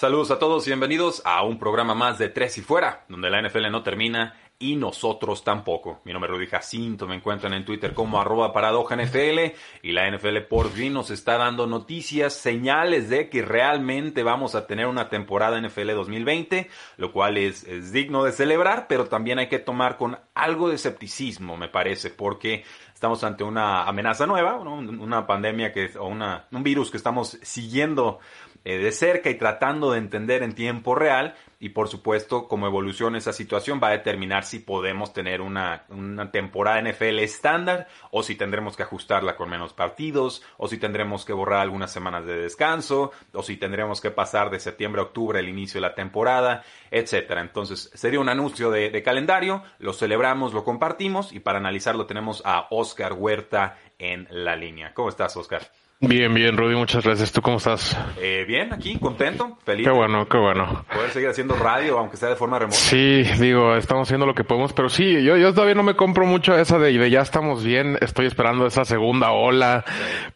[0.00, 3.46] Saludos a todos y bienvenidos a un programa más de Tres y Fuera, donde la
[3.46, 6.00] NFL no termina y nosotros tampoco.
[6.06, 10.10] Mi nombre es Rudy Jacinto, me encuentran en Twitter como arroba paradoja NFL y la
[10.10, 15.10] NFL por fin nos está dando noticias, señales de que realmente vamos a tener una
[15.10, 20.18] temporada NFL 2020, lo cual es, digno de celebrar, pero también hay que tomar con
[20.34, 22.64] algo de escepticismo, me parece, porque
[22.94, 28.18] estamos ante una amenaza nueva, una pandemia que, o una, un virus que estamos siguiendo
[28.64, 33.16] eh, de cerca y tratando de entender en tiempo real y por supuesto cómo evoluciona
[33.16, 38.34] esa situación va a determinar si podemos tener una, una temporada NFL estándar o si
[38.34, 43.12] tendremos que ajustarla con menos partidos o si tendremos que borrar algunas semanas de descanso
[43.32, 47.40] o si tendremos que pasar de septiembre a octubre el inicio de la temporada, etcétera.
[47.40, 52.42] Entonces sería un anuncio de, de calendario, lo celebramos, lo compartimos y para analizarlo tenemos
[52.44, 54.94] a Oscar Huerta en la línea.
[54.94, 55.70] ¿Cómo estás, Oscar?
[56.02, 57.30] Bien, bien, Rudy, muchas gracias.
[57.30, 57.94] ¿Tú cómo estás?
[58.18, 59.86] Eh, bien, aquí, contento, feliz.
[59.86, 60.86] Qué bueno, qué bueno.
[60.90, 62.74] Poder seguir haciendo radio, aunque sea de forma remota.
[62.74, 66.24] Sí, digo, estamos haciendo lo que podemos, pero sí, yo, yo todavía no me compro
[66.24, 67.98] mucho esa de, de ya estamos bien.
[68.00, 69.84] Estoy esperando esa segunda ola,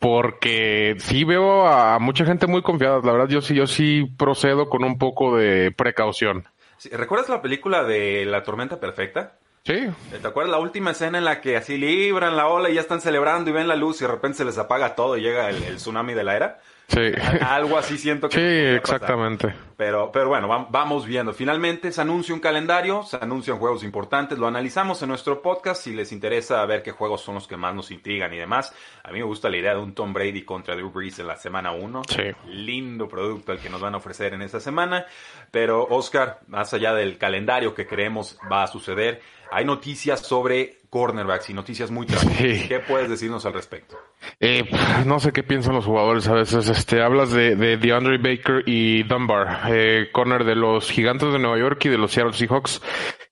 [0.00, 3.00] porque sí veo a mucha gente muy confiada.
[3.02, 6.44] La verdad, yo sí, yo sí procedo con un poco de precaución.
[6.92, 9.38] ¿Recuerdas la película de La Tormenta Perfecta?
[9.64, 9.88] Sí.
[10.20, 13.00] ¿Te acuerdas la última escena en la que así libran la ola y ya están
[13.00, 15.62] celebrando y ven la luz y de repente se les apaga todo y llega el,
[15.62, 16.60] el tsunami de la era?
[16.86, 17.00] Sí.
[17.40, 18.36] Algo así siento que...
[18.36, 18.96] Sí, pasar.
[18.96, 19.54] exactamente.
[19.78, 21.32] Pero, pero bueno, va- vamos viendo.
[21.32, 25.94] Finalmente se anuncia un calendario, se anuncian juegos importantes, lo analizamos en nuestro podcast si
[25.94, 28.74] les interesa ver qué juegos son los que más nos intrigan y demás.
[29.02, 31.36] A mí me gusta la idea de un Tom Brady contra Drew Brees en la
[31.36, 32.02] semana 1.
[32.06, 32.22] Sí.
[32.48, 35.06] Lindo producto el que nos van a ofrecer en esta semana.
[35.50, 39.22] Pero Oscar, más allá del calendario que creemos va a suceder,
[39.54, 42.36] hay noticias sobre cornerbacks y noticias muy trágicas.
[42.36, 42.68] Sí.
[42.68, 43.96] ¿Qué puedes decirnos al respecto?
[44.40, 44.64] Eh,
[45.06, 46.68] no sé qué piensan los jugadores a veces.
[46.68, 51.58] Este, hablas de, de DeAndre Baker y Dunbar, eh, corner de los Gigantes de Nueva
[51.58, 52.82] York y de los Seattle Seahawks,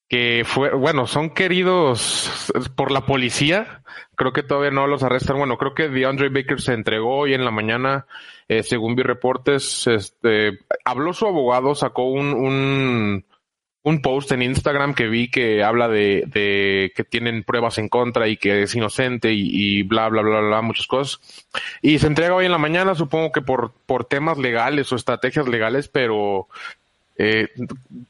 [0.09, 3.83] que fue, bueno, son queridos por la policía.
[4.15, 5.39] Creo que todavía no los arrestan.
[5.39, 8.07] Bueno, creo que DeAndre Baker se entregó hoy en la mañana,
[8.47, 9.87] eh, según vi reportes.
[9.89, 13.25] Este, habló su abogado, sacó un, un,
[13.85, 18.29] un post en Instagram que vi que habla de, de que tienen pruebas en contra
[18.29, 21.21] y que es inocente y, y bla, bla, bla, bla, muchas cosas.
[21.81, 25.49] Y se entrega hoy en la mañana, supongo que por, por temas legales o estrategias
[25.49, 26.49] legales, pero
[27.25, 27.51] eh,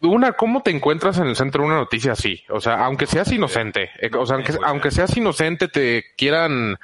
[0.01, 2.45] una, ¿cómo te encuentras en el centro de una noticia así?
[2.49, 6.79] O sea, aunque seas inocente, eh, o sea, aunque, aunque seas inocente, te quieran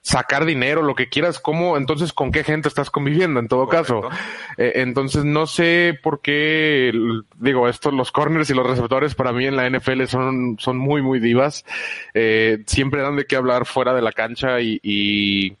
[0.00, 1.76] sacar dinero, lo que quieras, ¿cómo?
[1.76, 4.08] Entonces, ¿con qué gente estás conviviendo en todo caso?
[4.56, 6.90] Eh, entonces no sé por qué,
[7.36, 11.02] digo, estos, los corners y los receptores para mí en la NFL son, son muy,
[11.02, 11.66] muy divas.
[12.14, 15.58] Eh, siempre dan de qué hablar fuera de la cancha y, y,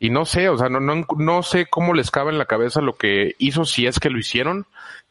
[0.00, 2.80] y no sé, o sea, no, no, no sé cómo les cabe en la cabeza
[2.80, 4.66] lo que hizo si es que lo hicieron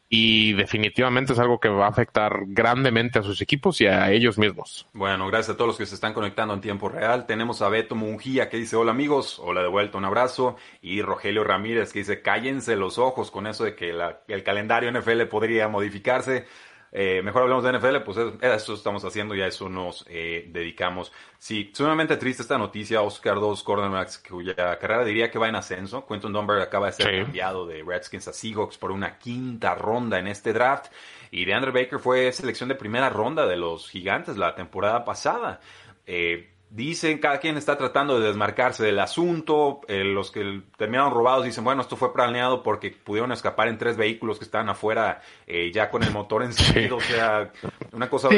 [0.08, 4.38] y definitivamente es algo que va a afectar grandemente a sus equipos y a ellos
[4.38, 4.86] mismos.
[4.92, 7.26] Bueno, gracias a todos los que se están conectando en tiempo real.
[7.26, 10.56] Tenemos a Beto Mungía que dice hola amigos, hola de vuelta, un abrazo.
[10.80, 14.88] Y Rogelio Ramírez que dice cállense los ojos con eso de que la- el calendario
[14.90, 16.46] NFL podría modificarse.
[16.92, 20.46] Eh, mejor hablemos de NFL, pues eso, eso estamos haciendo y a eso nos eh,
[20.48, 21.12] dedicamos.
[21.38, 26.06] Sí, sumamente triste esta noticia, Oscar, dos cornerbacks cuya carrera diría que va en ascenso.
[26.06, 27.22] Quentin Dunbar acaba de ser Sí.
[27.22, 30.86] cambiado de Redskins a Seahawks por una quinta ronda en este draft.
[31.30, 35.60] Y DeAndre Baker fue selección de primera ronda de los gigantes la temporada pasada.
[36.06, 39.80] Eh, dicen, cada quien está tratando de desmarcarse del asunto.
[39.88, 43.96] eh, los que terminaron robados dicen, bueno, esto fue planeado porque pudieron escapar en tres
[43.96, 46.96] vehículos que estaban afuera eh, ya con el motor encendido.
[46.96, 47.50] O sea,
[47.92, 48.36] una cosa Sí,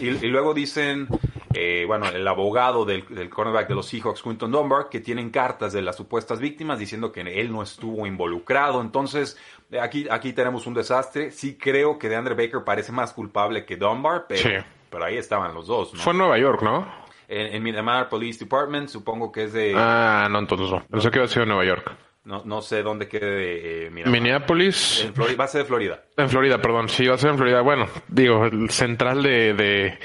[0.00, 1.06] y, y luego dicen,
[1.52, 5.72] eh, bueno, el abogado del, del cornerback de los Seahawks, Quinton Dunbar, que tienen cartas
[5.72, 8.80] de las supuestas víctimas diciendo que él no estuvo involucrado.
[8.80, 9.36] Entonces,
[9.70, 11.30] eh, aquí, aquí tenemos un desastre.
[11.30, 14.66] Sí creo que DeAndre Baker parece más culpable que Dunbar, pero, Sí.
[14.90, 16.00] pero ahí estaban los dos, ¿no?
[16.00, 17.03] Fue en Nueva York, ¿no?
[17.28, 19.74] En, en Miramar Police Department, supongo que es de...
[19.76, 20.84] Ah, no, entonces no.
[20.86, 21.96] Pensé que había sido en Nueva York.
[22.24, 25.04] No, no sé dónde quede eh, Minneapolis.
[25.04, 26.02] En va a ser de Florida.
[26.16, 26.88] En Florida, perdón.
[26.88, 27.60] Sí, va a ser en Florida.
[27.60, 29.98] Bueno, digo, el central de,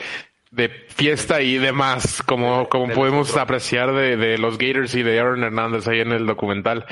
[0.52, 5.44] de, fiesta y demás, como, como podemos apreciar de, de, los Gators y de Aaron
[5.44, 6.86] Hernández ahí en el documental.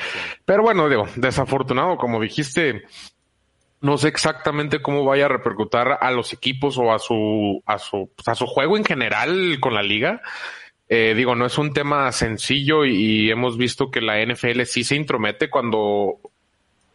[0.46, 2.86] Pero bueno, digo, desafortunado, como dijiste,
[3.82, 8.10] no sé exactamente cómo vaya a repercutir a los equipos o a su, a su,
[8.26, 10.22] a su juego en general con la liga.
[10.90, 14.96] Eh, digo, no es un tema sencillo y, hemos visto que la NFL sí se
[14.96, 16.20] intromete cuando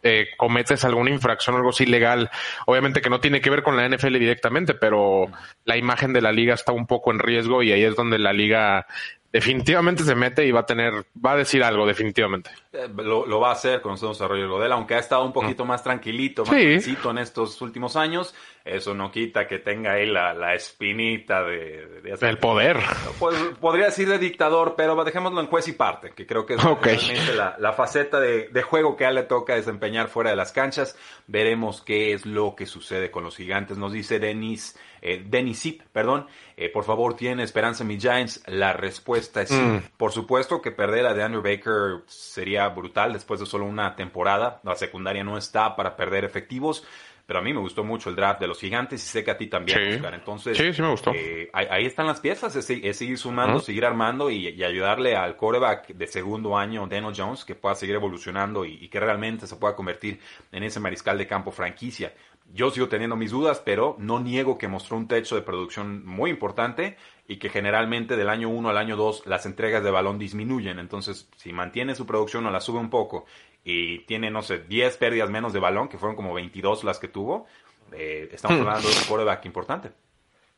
[0.01, 2.29] eh, cometes alguna infracción, algo así ilegal.
[2.65, 5.27] Obviamente que no tiene que ver con la NFL directamente, pero
[5.63, 8.33] la imagen de la liga está un poco en riesgo y ahí es donde la
[8.33, 8.87] liga
[9.33, 12.51] definitivamente se mete y va a tener, va a decir algo, definitivamente.
[12.71, 15.65] Eh, lo, va a hacer con su desarrollo de Godel, aunque ha estado un poquito
[15.65, 16.95] más tranquilito, más sí.
[17.03, 18.35] en estos últimos años.
[18.63, 22.77] Eso no quita que tenga ahí la, la espinita de, de, Del poder.
[23.19, 26.63] Pues, podría decir de dictador, pero dejémoslo en juez y parte, que creo que es
[26.63, 30.35] realmente la, la, faceta de, de, juego que a él le toca desempeñar fuera de
[30.35, 30.95] las canchas.
[31.27, 33.77] Veremos qué es lo que sucede con los gigantes.
[33.77, 38.41] Nos dice Denis eh, Denny Zip, perdón, eh, por favor, ¿tiene esperanza mi Giants?
[38.47, 39.55] La respuesta es sí.
[39.55, 39.83] Mm.
[39.97, 44.61] Por supuesto que perder a de Andrew Baker sería brutal después de solo una temporada.
[44.63, 46.85] La secundaria no está para perder efectivos.
[47.25, 49.37] Pero a mí me gustó mucho el draft de los gigantes y sé que a
[49.37, 50.13] ti también, Oscar.
[50.13, 51.13] Entonces, sí, sí me gustó.
[51.15, 56.07] Eh, ahí, están las piezas, es, seguir sumando, seguir armando y, ayudarle al coreback de
[56.07, 60.19] segundo año, Daniel Jones, que pueda seguir evolucionando y, que realmente se pueda convertir
[60.51, 62.13] en ese mariscal de campo franquicia.
[62.51, 66.29] Yo sigo teniendo mis dudas, pero no niego que mostró un techo de producción muy
[66.29, 66.97] importante
[67.27, 70.77] y que generalmente del año 1 al año 2 las entregas de balón disminuyen.
[70.77, 73.25] Entonces, si mantiene su producción o la sube un poco
[73.63, 77.07] y tiene, no sé, 10 pérdidas menos de balón, que fueron como 22 las que
[77.07, 77.47] tuvo,
[77.91, 78.61] eh, estamos hmm.
[78.61, 79.91] hablando de un quarterback importante.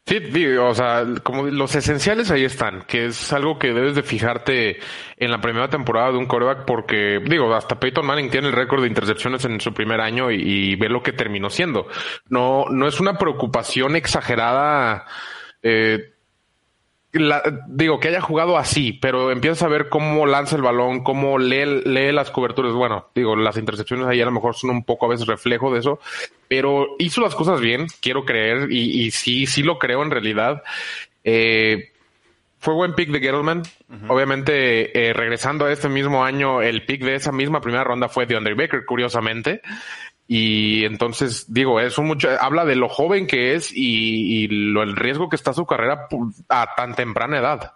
[0.08, 0.20] Sí,
[0.58, 4.78] o sea, como los esenciales ahí están, que es algo que debes de fijarte
[5.18, 8.84] en la primera temporada de un coreback porque, digo, hasta Peyton Manning tiene el récord
[8.84, 11.88] de intercepciones en su primer año y, ve lo que terminó siendo.
[12.30, 15.06] No, no es una preocupación exagerada,
[15.64, 16.15] eh,
[17.68, 21.82] digo, que haya jugado así, pero empiezas a ver cómo lanza el balón, cómo lee,
[21.86, 22.74] lee las coberturas.
[22.74, 25.80] Bueno, digo, las intercepciones ahí a lo mejor son un poco a veces reflejo de
[25.80, 26.00] eso,
[26.48, 30.64] pero hizo las cosas bien, quiero creer, y, sí, sí lo creo en realidad.
[31.24, 31.92] Eh,
[32.60, 33.62] fue buen pick de Gettleman.
[34.08, 38.26] Obviamente, eh, regresando a este mismo año, el pick de esa misma primera ronda fue
[38.26, 39.62] de Andre Baker, curiosamente.
[40.28, 45.30] Y entonces, digo, eso mucho, habla de lo joven que es y, lo, el riesgo
[45.30, 46.08] que está su carrera
[46.50, 47.74] a tan temprana edad.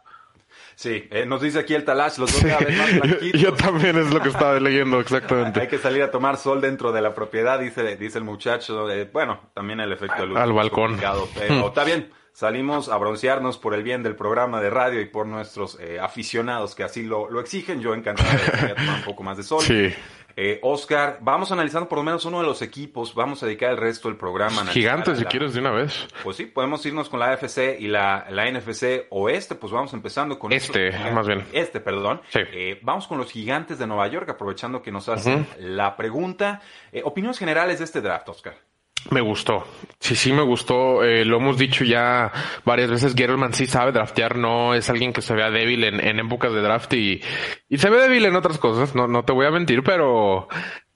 [0.79, 3.41] Sí, eh, nos dice aquí el Talash, los dos cada vez más blanquitos.
[3.41, 5.59] Yo, también es lo que estaba leyendo, exactamente.
[5.59, 8.89] Hay que salir a tomar sol dentro de la propiedad, dice, dice el muchacho.
[8.89, 10.37] Eh, bueno, también el efecto de luz.
[10.37, 10.97] Al balcón.
[11.37, 15.27] Pero está bien, salimos a broncearnos por el bien del programa de radio y por
[15.27, 17.81] nuestros eh, aficionados que así lo, lo exigen.
[17.81, 19.61] Yo encantado de tomar un poco más de sol.
[19.61, 19.93] Sí.
[20.35, 23.77] Eh, Oscar, vamos analizando por lo menos uno de los equipos, vamos a dedicar el
[23.77, 24.65] resto del programa.
[24.67, 26.07] Gigantes, si quieres, de una vez.
[26.23, 30.39] Pues sí, podemos irnos con la AFC y la, la NFC oeste, pues vamos empezando
[30.39, 30.53] con...
[30.53, 31.45] Este, más bien.
[31.51, 32.21] Este, perdón.
[32.29, 32.39] Sí.
[32.53, 36.61] Eh, vamos con los Gigantes de Nueva York, aprovechando que nos hacen la pregunta.
[36.91, 38.68] Eh, opiniones generales de este draft, Oscar.
[39.11, 39.65] Me gustó.
[39.99, 41.03] Sí, sí, me gustó.
[41.03, 42.31] Eh, lo hemos dicho ya
[42.63, 43.15] varias veces.
[43.15, 44.37] Gettleman sí sabe draftear.
[44.37, 47.21] No es alguien que se vea débil en, en épocas de draft y,
[47.67, 48.95] y se ve débil en otras cosas.
[48.95, 50.47] No, no te voy a mentir, pero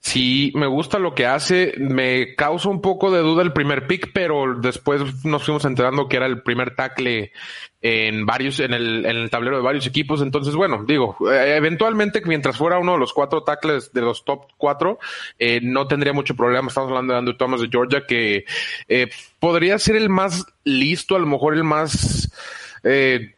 [0.04, 1.72] Sí, me gusta lo que hace.
[1.78, 6.18] Me causa un poco de duda el primer pick, pero después nos fuimos enterando que
[6.18, 7.32] era el primer tackle
[7.86, 10.22] en varios, en el, en el tablero de varios equipos.
[10.22, 14.46] Entonces, bueno, digo, eh, eventualmente mientras fuera uno de los cuatro tackles de los top
[14.56, 14.98] cuatro,
[15.38, 16.68] eh, no tendría mucho problema.
[16.68, 18.46] Estamos hablando de Andrew Thomas de Georgia, que
[18.88, 22.32] eh, podría ser el más listo, a lo mejor el más
[22.84, 23.34] eh,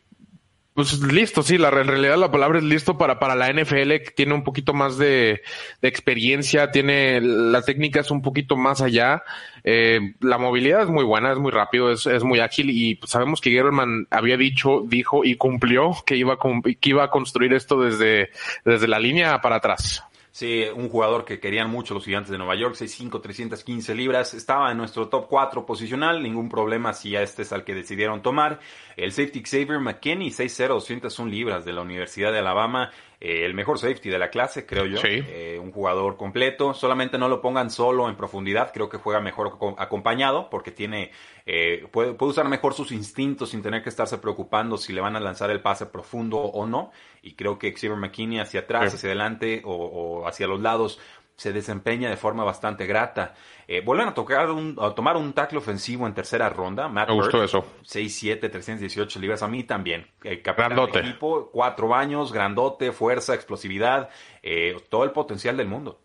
[0.77, 4.13] pues listo, sí, la, en realidad la palabra es listo para, para la NFL, que
[4.15, 5.41] tiene un poquito más de,
[5.81, 9.25] experiencia, tiene, la técnica un poquito más allá,
[9.65, 13.11] eh, la movilidad es muy buena, es muy rápido, es, es muy ágil y pues,
[13.11, 17.81] sabemos que German había dicho, dijo y cumplió que iba, que iba a construir esto
[17.81, 18.29] desde,
[18.67, 20.05] desde la línea para atrás.
[20.37, 24.71] Sí, un jugador que querían mucho los gigantes de Nueva York, 6'5, 315 libras, estaba
[24.71, 28.61] en nuestro top 4 posicional, ningún problema si a este es al que decidieron tomar.
[28.99, 32.91] El safety Xavier McKinney, 6'0, 201 libras de la Universidad de Alabama,
[33.29, 35.01] eh, el mejor safety de la clase, creo yo.
[35.03, 36.73] Eh, un jugador completo.
[36.75, 38.71] Solamente no lo pongan solo en profundidad.
[38.73, 41.11] Creo que juega mejor acompañado porque tiene
[41.45, 45.17] eh, puede, puede, usar mejor sus instintos sin tener que estarse preocupando si le van
[45.17, 46.93] a lanzar el pase profundo o no.
[47.21, 51.01] Y creo que Xavier McKinney hacia atrás, hacia adelante o, o hacia los lados
[51.37, 53.35] se desempeña de forma bastante grata.
[53.69, 56.89] Eh, vuelven a, tocar un, a tomar un tackle ofensivo en tercera ronda.
[56.89, 57.65] Matt Me gustó eso.
[57.85, 59.43] 6'7", 318 libras.
[59.43, 60.07] A mí también.
[60.25, 61.01] Eh, grandote.
[61.01, 64.09] equipo, cuatro años, grandote, fuerza, explosividad,
[64.43, 66.01] eh, todo el potencial del mundo.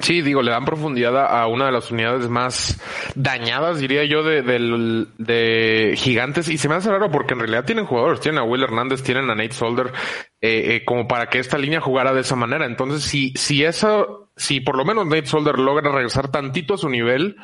[0.00, 2.80] Sí, digo, le dan profundidad a una de las unidades más
[3.16, 6.48] dañadas, diría yo, de, de, gigantes.
[6.48, 8.20] Y se me hace raro porque en realidad tienen jugadores.
[8.20, 9.92] Tienen a Will Hernández, tienen a Nate Solder,
[10.40, 12.64] eh, eh, como para que esta línea jugara de esa manera.
[12.64, 16.88] Entonces, si, si eso, si por lo menos Nate Solder logra regresar tantito a su
[16.88, 17.36] nivel,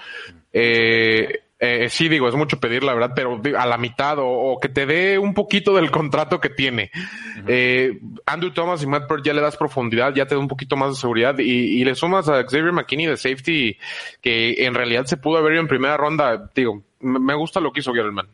[0.52, 4.68] eh, eh, sí, digo, es mucho pedir, la verdad, pero a la mitad o, que
[4.68, 6.90] te dé un poquito del contrato que tiene.
[7.46, 10.76] eh, Andrew Thomas y Matt Bird ya le das profundidad, ya te da un poquito
[10.76, 13.78] más de seguridad y, y le sumas a Xavier McKinney de safety
[14.20, 16.50] que en realidad se pudo haber ido en primera ronda.
[16.54, 18.28] Digo, me gusta lo que hizo Gelman.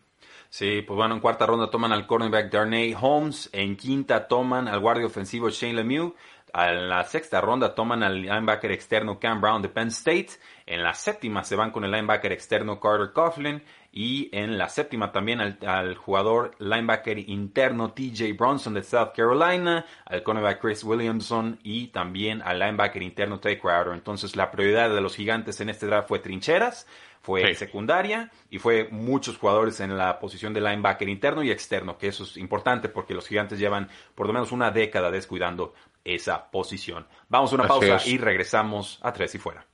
[0.50, 4.80] Sí, pues bueno, en cuarta ronda toman al cornerback Darnay Holmes, en quinta toman al
[4.80, 6.12] guardia ofensivo Shane Lemieux,
[6.54, 10.30] en la sexta ronda toman al linebacker externo Cam Brown de Penn State.
[10.66, 13.62] En la séptima se van con el linebacker externo Carter Coughlin.
[13.92, 20.22] Y en la séptima también al, jugador linebacker interno TJ Bronson de South Carolina, al
[20.22, 23.92] cornerback Chris Williamson y también al linebacker interno Tay Crowder.
[23.94, 26.86] Entonces la prioridad de los gigantes en este draft fue trincheras,
[27.20, 32.08] fue secundaria y fue muchos jugadores en la posición de linebacker interno y externo, que
[32.08, 37.06] eso es importante porque los gigantes llevan por lo menos una década descuidando esa posición.
[37.28, 39.66] Vamos a una pausa y regresamos a tres y fuera.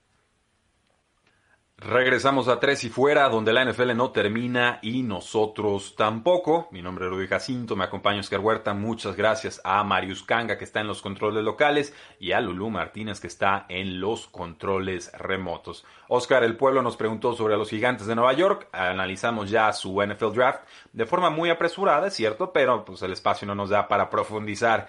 [1.79, 6.69] Regresamos a tres y fuera, donde la NFL no termina y nosotros tampoco.
[6.71, 8.73] Mi nombre es Rudy Jacinto, me acompaña Oscar Huerta.
[8.73, 13.21] Muchas gracias a Marius Kanga, que está en los controles locales, y a Lulú Martínez,
[13.21, 15.85] que está en los controles remotos.
[16.09, 18.71] Oscar, el pueblo nos preguntó sobre los gigantes de Nueva York.
[18.73, 23.47] Analizamos ya su NFL Draft de forma muy apresurada, es cierto, pero pues el espacio
[23.47, 24.87] no nos da para profundizar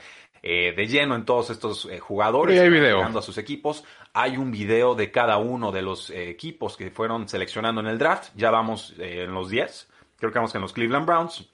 [0.50, 3.04] eh, de lleno en todos estos eh, jugadores hay video.
[3.04, 3.84] a sus equipos.
[4.14, 7.98] Hay un video de cada uno de los eh, equipos que fueron seleccionando en el
[7.98, 8.30] draft.
[8.34, 9.90] Ya vamos en los 10.
[10.18, 11.50] Creo que vamos en los Cleveland Browns.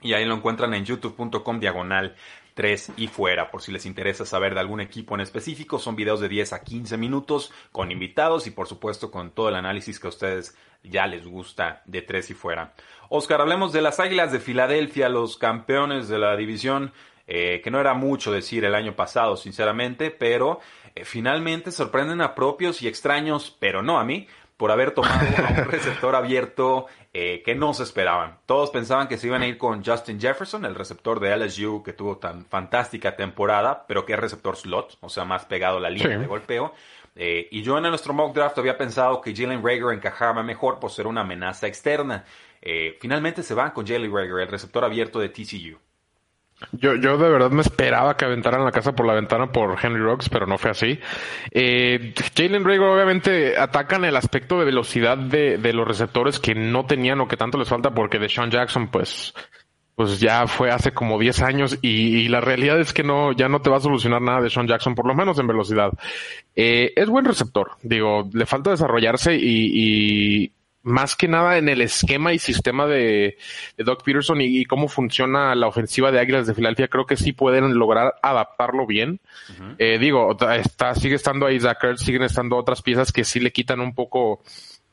[0.00, 2.16] Y ahí lo encuentran en youtube.com diagonal
[2.54, 3.48] 3 y fuera.
[3.48, 6.64] Por si les interesa saber de algún equipo en específico, son videos de 10 a
[6.64, 11.06] 15 minutos con invitados y por supuesto con todo el análisis que a ustedes ya
[11.06, 12.74] les gusta de 3 y fuera.
[13.08, 16.92] Oscar, hablemos de las Águilas de Filadelfia, los campeones de la división
[17.34, 20.60] eh, que no era mucho decir el año pasado, sinceramente, pero
[20.94, 25.24] eh, finalmente sorprenden a propios y extraños, pero no a mí, por haber tomado
[25.56, 28.36] un receptor abierto eh, que no se esperaban.
[28.44, 31.94] Todos pensaban que se iban a ir con Justin Jefferson, el receptor de LSU que
[31.94, 35.88] tuvo tan fantástica temporada, pero que es receptor slot, o sea, más pegado a la
[35.88, 36.74] línea de golpeo.
[37.16, 41.06] y yo en nuestro mock draft había pensado que Jalen Rager encajaba mejor por ser
[41.06, 42.26] una amenaza externa.
[43.00, 45.78] finalmente se van con Jalen Rager, el receptor abierto de TCU.
[46.72, 50.00] Yo, yo de verdad me esperaba que aventaran la casa por la ventana por Henry
[50.00, 50.98] Rocks, pero no fue así.
[51.50, 56.86] Eh, Jalen Rager obviamente atacan el aspecto de velocidad de, de, los receptores que no
[56.86, 59.34] tenían o que tanto les falta porque de Sean Jackson pues
[59.94, 63.60] pues ya fue hace como 10 años y, la realidad es que no, ya no
[63.60, 65.92] te va a solucionar nada de Sean Jackson, por lo menos en velocidad.
[66.56, 69.40] Eh, es buen receptor, digo, le falta desarrollarse y,
[70.44, 70.52] y
[70.82, 73.36] más que nada en el esquema y sistema de,
[73.78, 77.74] Doc Peterson y, cómo funciona la ofensiva de Águilas de Filadelfia, creo que sí pueden
[77.74, 79.20] lograr adaptarlo bien.
[79.78, 83.80] eh, digo, está, sigue estando ahí Zach siguen estando otras piezas que sí le quitan
[83.80, 84.42] un poco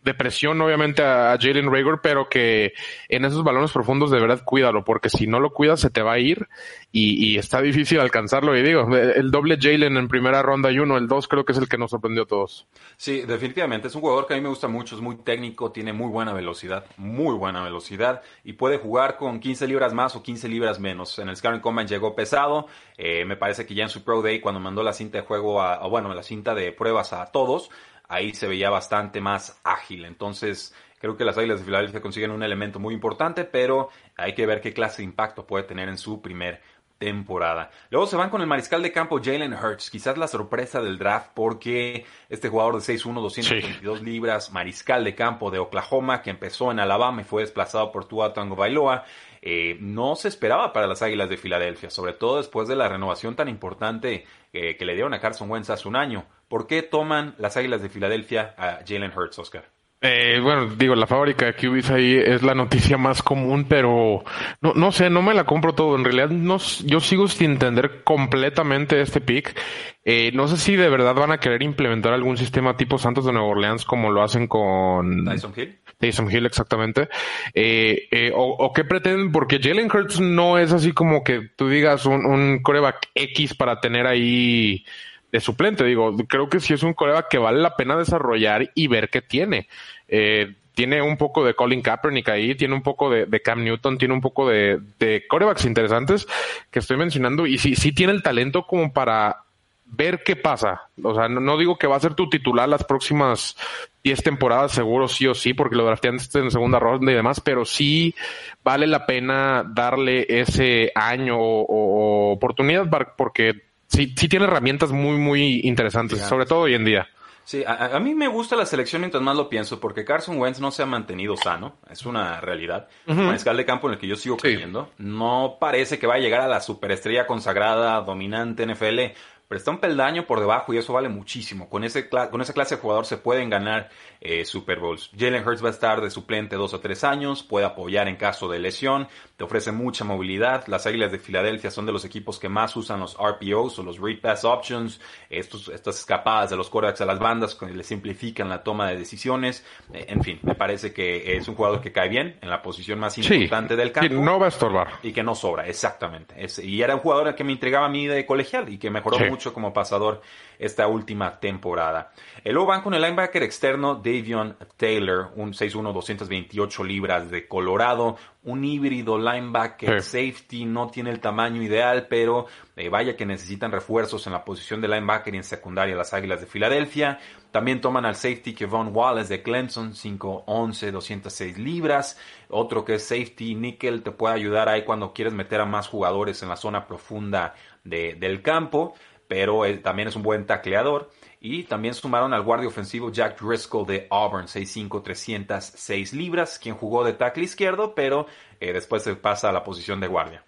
[0.02, 2.74] de presión, obviamente, a, Jalen Rager, pero que
[3.10, 6.14] en esos balones profundos de verdad cuídalo, porque si no lo cuidas se te va
[6.14, 6.48] a ir
[6.92, 8.58] y, está difícil alcanzarlo.
[8.58, 11.58] Y digo, el doble Jalen en primera ronda y uno, el dos creo que es
[11.58, 12.68] el que nos sorprendió a todos.
[12.98, 13.88] Sí, definitivamente.
[13.88, 16.34] Es un jugador que a mí me gusta mucho, es muy técnico, tiene muy buena
[16.34, 21.20] velocidad, muy buena velocidad y puede jugar con 15 libras más o 15 libras menos.
[21.20, 24.40] En el Scaring Combine llegó pesado, eh, me parece que ya en su Pro Day
[24.40, 27.70] cuando mandó la cinta de juego, a, o bueno, la cinta de pruebas a todos,
[28.10, 30.04] ahí se veía bastante más ágil.
[30.04, 34.46] Entonces, creo que las Águilas de Filadelfia consiguen un elemento muy importante, pero hay que
[34.46, 36.62] ver qué clase de impacto puede tener en su primer
[36.98, 37.72] temporada.
[37.90, 41.32] Luego se van con el mariscal de campo Jalen Hurts, quizás la sorpresa del draft
[41.34, 46.80] porque este jugador de 6'1, 222 libras, mariscal de campo de Oklahoma que empezó en
[46.80, 49.06] Alabama y fue desplazado por Tua Tango Bailoa,
[49.42, 53.36] eh, no se esperaba para las Águilas de Filadelfia, sobre todo después de la renovación
[53.36, 56.26] tan importante eh, que le dieron a Carson Wentz hace un año.
[56.48, 59.79] ¿Por qué toman las Águilas de Filadelfia a Jalen Hurts, Oscar?
[60.02, 64.24] Eh, bueno, digo, la fábrica de QBs ahí es la noticia más común, pero
[64.62, 65.98] no, no sé, no me la compro todo.
[65.98, 69.60] En realidad, no, yo sigo sin entender completamente este pick.
[70.06, 73.34] Eh, no sé si de verdad van a querer implementar algún sistema tipo Santos de
[73.34, 75.80] Nueva Orleans como lo hacen con Tyson Hill.
[75.98, 77.10] Tyson Hill, exactamente.
[77.54, 81.68] Eh, eh, o, o, qué pretenden, porque Jalen Hurts no es así como que tú
[81.68, 84.86] digas un, un coreback X para tener ahí
[85.32, 85.84] de suplente.
[85.84, 89.22] Digo, creo que sí es un coreback que vale la pena desarrollar y ver qué
[89.22, 89.68] tiene.
[90.08, 94.14] Eh, tiene un poco de Colin Kaepernick ahí, tiene un poco de, Cam Newton, tiene
[94.14, 96.26] un poco de, de corebacks interesantes
[96.72, 99.44] que estoy mencionando y sí, sí tiene el talento como para
[99.92, 100.84] ver qué pasa.
[101.04, 103.56] O sea, no, digo que va a ser tu titular las próximas
[104.04, 107.66] 10 temporadas, seguro sí o sí, porque lo drafteaste en segunda ronda y demás, pero
[107.66, 108.16] sí
[108.64, 115.62] vale la pena darle ese año o, oportunidad porque sí, sí tiene herramientas muy, muy
[115.64, 117.08] interesantes, sobre todo hoy en día.
[117.50, 120.70] Sí, a, mí me gusta la selección mientras más lo pienso, porque Carson Wentz no
[120.70, 122.88] se ha mantenido sano, es una realidad.
[123.08, 124.92] Un escal de campo en el que yo sigo creyendo.
[125.00, 129.00] No parece que va a llegar a la superestrella consagrada, dominante NFL,
[129.48, 131.70] pero está un peldaño por debajo y eso vale muchísimo.
[131.70, 133.90] Con, ese, con esa clase de jugador se pueden ganar
[134.22, 135.10] eh, Super Bowls.
[135.18, 138.50] Jalen Hurts va a estar de suplente dos o tres años, puede apoyar en caso
[138.50, 139.08] de lesión,
[139.38, 140.68] te ofrece mucha movilidad.
[140.68, 144.00] Las Águilas de Filadelfia son de los equipos que más usan los RPOs o los
[144.00, 145.00] Read Pass Options,
[145.30, 148.98] estos, estas escapadas de los quarterbacks a las bandas que le simplifican la toma de
[148.98, 149.66] decisiones.
[149.94, 153.00] Eh, en fin, me parece que es un jugador que cae bien en la posición
[153.00, 154.14] más importante del campo.
[154.14, 154.90] no va a estorbar.
[155.02, 156.36] Y que no sobra, exactamente.
[156.64, 159.54] y era un jugador que me entregaba a mí de colegial y que mejoró mucho
[159.54, 160.22] como pasador
[160.58, 162.12] esta última temporada.
[162.44, 168.18] El luego van con el linebacker externo Davion Taylor, un 6'1", 228 libras de Colorado,
[168.44, 174.26] un híbrido linebacker safety, no tiene el tamaño ideal, pero eh, vaya que necesitan refuerzos
[174.26, 177.20] en la posición de linebacker y en secundaria las Águilas de Filadelfia.
[177.52, 182.20] También toman al safety Kevon Wallace de Clemson, 5'11", 206 libras.
[182.50, 186.42] Otro que es safety nickel, te puede ayudar ahí cuando quieres meter a más jugadores
[186.42, 188.96] en la zona profunda del campo
[189.30, 191.12] pero también es un buen tacleador.
[191.42, 197.06] Y también sumaron al guardia ofensivo Jack Driscoll de Auburn, 6'5", 306 libras, quien jugó
[197.06, 198.28] de tackle izquierdo, pero
[198.60, 200.44] eh, después se pasa a la posición de guardia.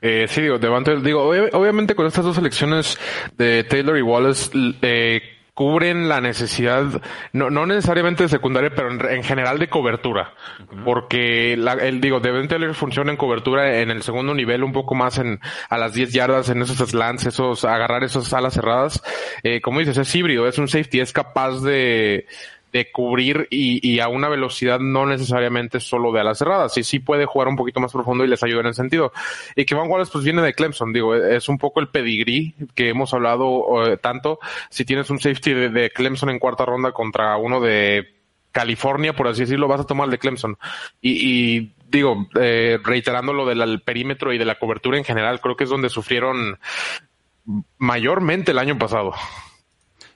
[0.00, 1.22] Eh, sí, digo, digo,
[1.52, 2.98] obviamente con estas dos selecciones
[3.36, 4.50] de Taylor y Wallace,
[4.82, 5.22] eh,
[5.56, 6.84] cubren la necesidad,
[7.32, 10.34] no, no necesariamente de secundaria, pero en, general de cobertura.
[10.84, 15.16] Porque el, digo, Devin Taylor funciona en cobertura en el segundo nivel, un poco más
[15.16, 19.02] en, a las 10 yardas, en esos slants, esos, agarrar esas alas cerradas.
[19.42, 22.26] Eh, como dices, es híbrido, es un safety, es capaz de,
[22.76, 26.74] de cubrir y, a una velocidad no necesariamente solo de alas cerradas.
[26.74, 29.12] Sí, sí puede jugar un poquito más profundo y les ayuda en el sentido.
[29.54, 32.90] Y que Van Wallace pues viene de Clemson, digo, es un poco el pedigrí que
[32.90, 33.64] hemos hablado
[34.02, 34.38] tanto.
[34.68, 38.14] Si tienes un safety de, Clemson en cuarta ronda contra uno de
[38.52, 40.58] California, por así decirlo, vas a tomar el de Clemson.
[41.00, 45.64] Y, digo, eh, reiterando lo del perímetro y de la cobertura en general, creo que
[45.64, 46.58] es donde sufrieron
[47.78, 49.14] mayormente el año pasado.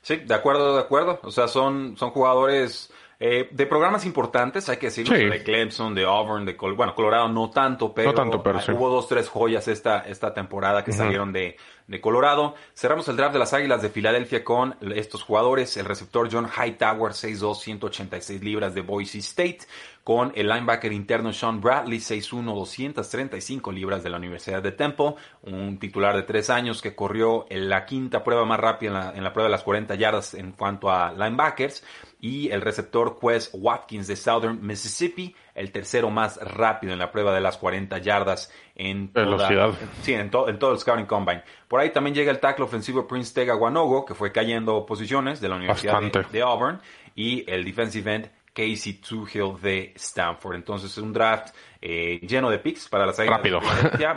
[0.03, 1.21] Sí, de acuerdo, de acuerdo.
[1.23, 2.91] O sea, son, son jugadores
[3.23, 7.51] eh, de programas importantes, hay que decirlo, de Clemson, de Auburn, de bueno, Colorado no
[7.51, 12.55] tanto, pero, hubo dos, tres joyas esta, esta temporada que salieron de, de Colorado.
[12.75, 17.13] Cerramos el draft de las Águilas de Filadelfia con estos jugadores, el receptor John Hightower,
[17.13, 19.61] 6'2", 186 libras de Boise State,
[20.03, 25.79] con el linebacker interno Sean Bradley, 6'1", 235 libras de la Universidad de Temple, un
[25.79, 29.25] titular de tres años que corrió en la quinta prueba más rápida en la, en
[29.25, 31.85] la prueba de las 40 yardas en cuanto a linebackers
[32.21, 37.35] y el receptor Quest Watkins de Southern Mississippi, el tercero más rápido en la prueba
[37.35, 39.73] de las 40 yardas en velocidad.
[40.03, 41.43] Sí, en, todo el Scouting Combine.
[41.69, 45.49] Por ahí también llega el tackle ofensivo Prince Tega Guanogo, que fue cayendo posiciones de
[45.49, 46.81] la Universidad de, Auburn,
[47.15, 50.57] y el defensive end Casey Tuhill de Stanford.
[50.57, 53.39] Entonces es un draft eh, lleno de picks para las Águilas.
[53.39, 53.61] Rápido.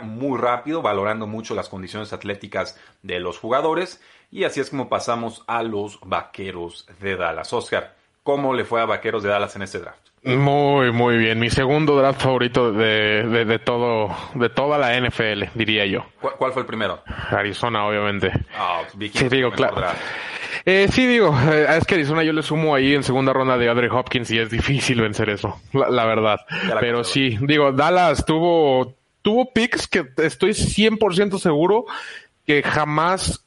[0.02, 4.02] muy rápido, valorando mucho las condiciones atléticas de los jugadores.
[4.34, 7.52] Y así es como pasamos a los Vaqueros de Dallas.
[7.52, 7.94] Oscar,
[8.24, 10.08] ¿cómo le fue a Vaqueros de Dallas en este draft?
[10.24, 11.38] Muy, muy bien.
[11.38, 16.04] Mi segundo draft favorito de, de, todo, de toda la NFL, diría yo.
[16.20, 17.00] ¿Cuál, fue el primero?
[17.30, 18.32] Arizona, obviamente.
[18.58, 19.86] Ah, sí, digo, claro.
[20.64, 23.68] Eh, sí, digo, eh, es que Arizona yo le sumo ahí en segunda ronda de
[23.68, 26.40] Andre Hopkins y es difícil vencer eso, la, verdad.
[26.80, 31.84] Pero sí, digo, Dallas tuvo, tuvo picks que estoy 100% seguro
[32.44, 33.43] que jamás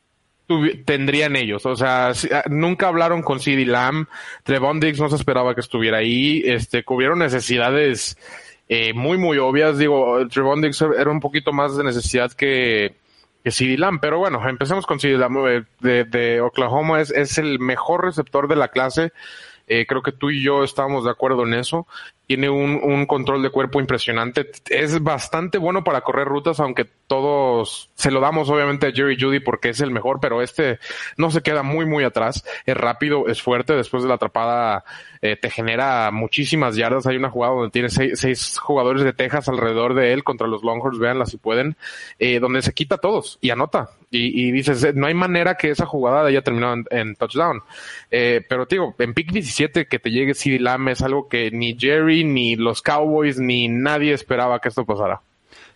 [0.86, 1.66] tendrían ellos.
[1.66, 4.08] O sea, ah, nunca hablaron con CD Lamb.
[4.44, 6.42] Trevon Diggs no se esperaba que estuviera ahí.
[6.46, 8.18] Este, cubrieron necesidades
[8.70, 9.78] eh, muy, muy obvias.
[9.78, 12.96] Digo, Trevon Diggs era un poquito más de necesidad que,
[13.44, 14.00] que CD Lamb.
[14.02, 15.48] Pero bueno, empecemos con CD Lamb.
[15.48, 19.12] Eh, de, Oklahoma es, es el mejor receptor de la clase.
[19.68, 21.88] Eh, creo que tú y yo estábamos de acuerdo en eso.
[22.28, 24.52] Tiene un, un, control de cuerpo impresionante.
[24.70, 29.40] Es bastante bueno para correr rutas, aunque todos se lo damos obviamente a Jerry Judy
[29.40, 30.78] porque es el mejor, pero este
[31.16, 32.44] no se queda muy, muy atrás.
[32.66, 33.74] Es rápido, es fuerte.
[33.74, 34.84] Después de la atrapada
[35.22, 37.08] eh, te genera muchísimas yardas.
[37.08, 40.64] Hay una jugada donde tiene seis, seis, jugadores de Texas alrededor de él contra los
[40.64, 41.78] Longhorns, véanla si pueden,
[42.20, 43.92] eh, donde se quita todos y anota.
[44.10, 47.62] Y, y, dices, eh, no hay manera que esa jugada haya terminado en, touchdown.
[48.10, 51.78] Eh, pero digo, en pick 17 que te llegue CD Lamb es algo que ni
[51.78, 55.22] Jerry, ni los Cowboys, ni nadie esperaba que esto pasara.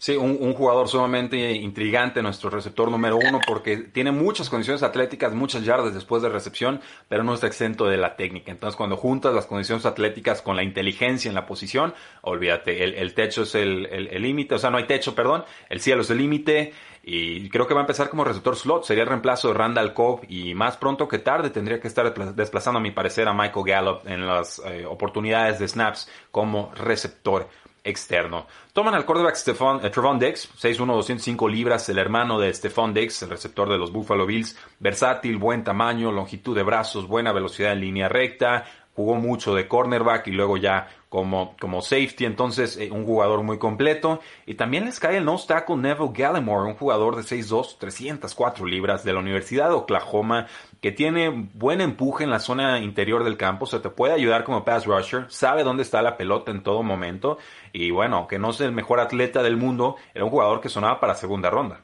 [0.01, 5.63] Sí, un, jugador sumamente intrigante, nuestro receptor número uno, porque tiene muchas condiciones atléticas, muchas
[5.63, 8.51] yardas después de recepción, pero no está exento de la técnica.
[8.51, 13.13] Entonces, cuando juntas las condiciones atléticas con la inteligencia en la posición, olvídate, el, el
[13.13, 13.83] techo es el
[14.19, 16.73] límite, o sea, no hay techo, perdón, el cielo es el límite.
[17.03, 18.83] Y creo que va a empezar como receptor slot.
[18.83, 20.21] Sería el reemplazo de Randall Cobb.
[20.27, 24.07] Y más pronto que tarde tendría que estar desplazando, a mi parecer, a Michael Gallup
[24.07, 27.47] en las eh, oportunidades de snaps como receptor
[27.83, 28.45] externo.
[28.73, 33.23] Toman al quarterback Stephon, eh, Trevon Diggs, 6'1", 205 libras, el hermano de Stephon Diggs,
[33.23, 34.55] el receptor de los Buffalo Bills.
[34.79, 38.65] Versátil, buen tamaño, longitud de brazos, buena velocidad en línea recta.
[39.01, 43.57] Jugó mucho de cornerback y luego ya como, como safety, entonces eh, un jugador muy
[43.57, 44.19] completo.
[44.45, 49.03] Y también les cae el nose tackle Neville Gallimore, un jugador de 6'2, 304 libras
[49.03, 50.45] de la Universidad de Oklahoma,
[50.81, 54.63] que tiene buen empuje en la zona interior del campo, se te puede ayudar como
[54.63, 57.39] pass rusher, sabe dónde está la pelota en todo momento.
[57.73, 60.99] Y bueno, aunque no es el mejor atleta del mundo, era un jugador que sonaba
[60.99, 61.81] para segunda ronda.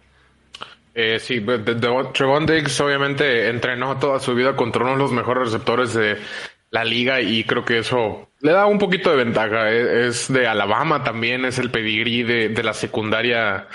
[0.94, 5.94] Eh, sí, Trevon Diggs obviamente entrenó toda su vida contra uno de los mejores receptores
[5.94, 6.18] de
[6.78, 9.72] la liga y creo que eso le da un poquito de ventaja.
[9.72, 13.68] E, es, de Alabama también, es el pedigrí de, de, la secundaria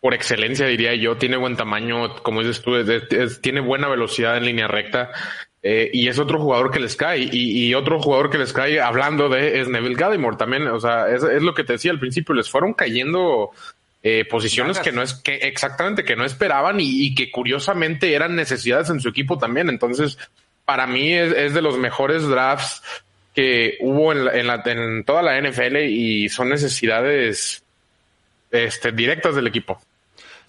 [0.00, 1.16] por excelencia, diría yo.
[1.16, 5.10] Tiene buen tamaño, como dices tú, es, tiene buena velocidad en línea recta.
[5.62, 7.18] Eh, y es otro jugador que les cae.
[7.20, 10.66] Y, y, otro jugador que les cae, hablando de, es Neville Gallimore también.
[10.68, 13.50] O sea, es, es lo que te decía al principio, les fueron cayendo
[14.02, 18.34] eh, posiciones que no es que exactamente que no esperaban y, y, que curiosamente eran
[18.34, 19.68] necesidades en su equipo también.
[19.68, 20.18] Entonces,
[20.64, 22.82] para mí es, de los mejores drafts
[23.34, 27.62] que hubo en, la, en, la, en, toda la NFL y son necesidades
[28.50, 29.80] este, directas del equipo.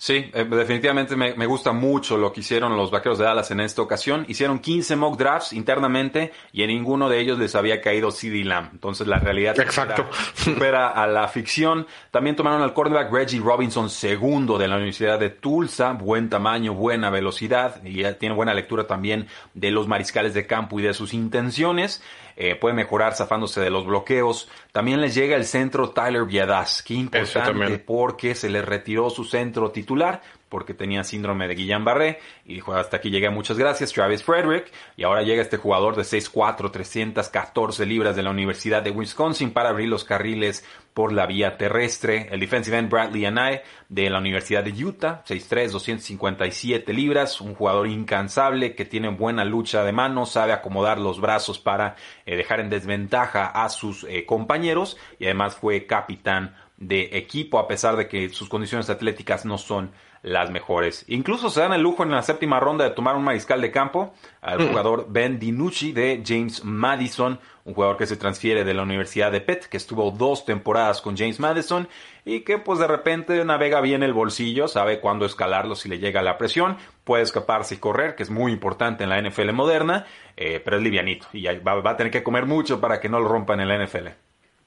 [0.02, 3.60] Sí, eh, definitivamente me, me, gusta mucho lo que hicieron los Vaqueros de Dallas en
[3.60, 4.26] esta ocasión.
[4.28, 8.70] Hicieron 15 mock drafts internamente y en ninguno de ellos les había caído CD Lamb.
[8.72, 10.08] Entonces la realidad Exacto.
[10.34, 11.86] Supera, supera, a la ficción.
[12.10, 15.92] También tomaron al cornerback Reggie Robinson, segundo de la Universidad de Tulsa.
[15.92, 20.82] Buen tamaño, buena velocidad y tiene buena lectura también de los mariscales de campo y
[20.82, 22.02] de sus intenciones
[22.36, 24.50] eh, puede mejorar zafándose de los bloqueos.
[24.72, 29.72] También les llega el centro Tyler Viadas, que importante porque se le retiró su centro
[29.72, 34.70] titular porque tenía síndrome de Guillain-Barré y dijo hasta aquí llegué, muchas gracias Travis Frederick
[34.98, 39.70] y ahora llega este jugador de 6'4", 314 libras de la Universidad de Wisconsin para
[39.70, 42.28] abrir los carriles por la vía terrestre.
[42.32, 47.88] El defensive end Bradley Anay de la Universidad de Utah, 6'3", 257 libras, un jugador
[47.88, 52.70] incansable que tiene buena lucha de manos, sabe acomodar los brazos para eh, dejar en
[52.70, 58.30] desventaja a sus eh, compañeros y además fue capitán de equipo a pesar de que
[58.30, 59.92] sus condiciones atléticas no son
[60.24, 61.06] las mejores.
[61.08, 64.14] Incluso se dan el lujo en la séptima ronda de tomar un mariscal de campo
[64.42, 64.68] al mm.
[64.68, 69.42] jugador Ben DiNucci de James Madison, un jugador que se transfiere de la Universidad de
[69.42, 71.88] Pitt, que estuvo dos temporadas con James Madison
[72.26, 76.22] y que pues de repente navega bien el bolsillo, sabe cuándo escalarlo si le llega
[76.22, 80.06] la presión, puede escaparse y correr, que es muy importante en la NFL moderna,
[80.38, 83.20] eh, pero es livianito y va, va a tener que comer mucho para que no
[83.20, 84.08] lo rompan en la NFL.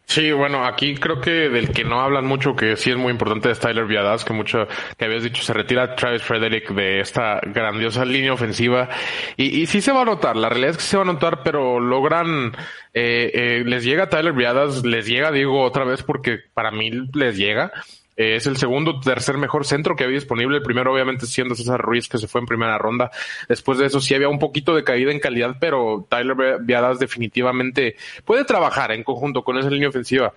[0.06, 3.50] Sí, bueno, aquí creo que del que no hablan mucho, que sí es muy importante,
[3.50, 8.04] es Tyler Viadas, que mucho, que habías dicho, se retira Travis Frederick de esta grandiosa
[8.04, 8.88] línea ofensiva.
[9.36, 11.80] Y, sí se va a notar, la realidad es que se va a notar, pero
[11.80, 12.52] logran,
[12.92, 17.36] eh, eh, les llega Tyler Viadas, les llega Diego otra vez, porque para mí les
[17.36, 17.72] llega.
[18.16, 20.58] Eh, es el segundo, tercer mejor centro que había disponible.
[20.58, 23.10] El primero, obviamente, siendo César Ruiz, que se fue en primera ronda.
[23.48, 27.96] Después de eso, sí había un poquito de caída en calidad, pero Tyler Viadas definitivamente
[28.24, 30.32] puede trabajar en conjunto con esa línea ofensiva.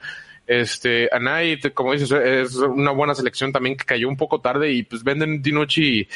[0.48, 4.84] Este, Anay, como dices, es una buena selección también que cayó un poco tarde y
[4.84, 6.08] pues venden Dinucci, eh,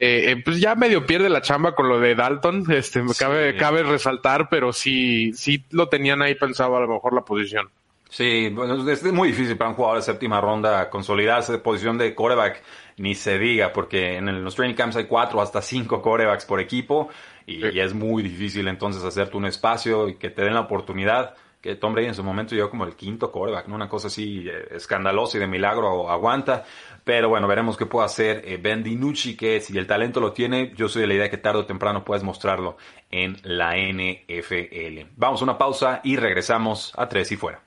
[0.00, 3.14] eh, pues ya medio pierde la chamba con lo de Dalton, este, sí.
[3.18, 7.68] cabe, cabe resaltar, pero sí, sí lo tenían ahí pensado a lo mejor la posición.
[8.14, 12.14] Sí, bueno, es muy difícil para un jugador de séptima ronda consolidarse de posición de
[12.14, 12.62] coreback,
[12.98, 17.08] ni se diga, porque en los training camps hay cuatro hasta cinco corebacks por equipo
[17.44, 17.70] y, sí.
[17.72, 21.34] y, es muy difícil entonces hacerte un espacio y que te den la oportunidad.
[21.60, 23.74] Que Tom Brady en su momento llegó como el quinto coreback, ¿no?
[23.74, 26.62] Una cosa así eh, escandalosa y de milagro aguanta.
[27.02, 30.72] Pero bueno, veremos qué puede hacer eh, Ben DiNucci, que si el talento lo tiene,
[30.76, 32.76] yo soy de la idea que tarde o temprano puedes mostrarlo
[33.10, 35.08] en la NFL.
[35.16, 37.60] Vamos a una pausa y regresamos a Tres y Fuera.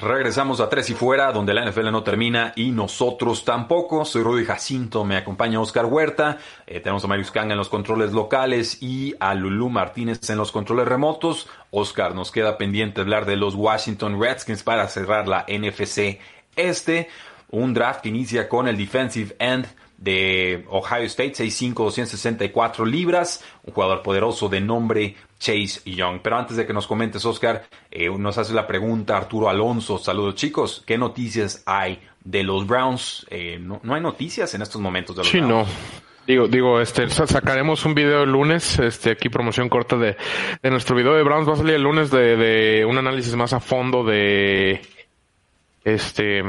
[0.00, 4.06] Regresamos a Tres y Fuera, donde la NFL no termina y nosotros tampoco.
[4.06, 8.12] Soy Rudy Jacinto, me acompaña Oscar Huerta, eh, tenemos a Marius Kang en los controles
[8.12, 11.50] locales y a Lulú Martínez en los controles remotos.
[11.70, 16.18] Oscar, nos queda pendiente hablar de los Washington Redskins para cerrar la NFC
[16.56, 17.08] Este.
[17.50, 19.66] Un draft que inicia con el defensive end
[19.98, 26.20] de Ohio State, 6'5", 264 libras, un jugador poderoso de nombre Chase Young.
[26.22, 29.98] Pero antes de que nos comentes, Oscar, eh, nos hace la pregunta Arturo Alonso.
[29.98, 33.26] Saludos chicos, ¿qué noticias hay de los Browns?
[33.30, 35.66] Eh, no, hay noticias en estos momentos de los sí, no.
[36.26, 40.16] Digo, digo, este, sacaremos un video el lunes, este, aquí promoción corta de,
[40.62, 41.48] de nuestro video de Browns.
[41.48, 44.80] Va a salir el lunes de, de un análisis más a fondo de,
[45.82, 46.44] este,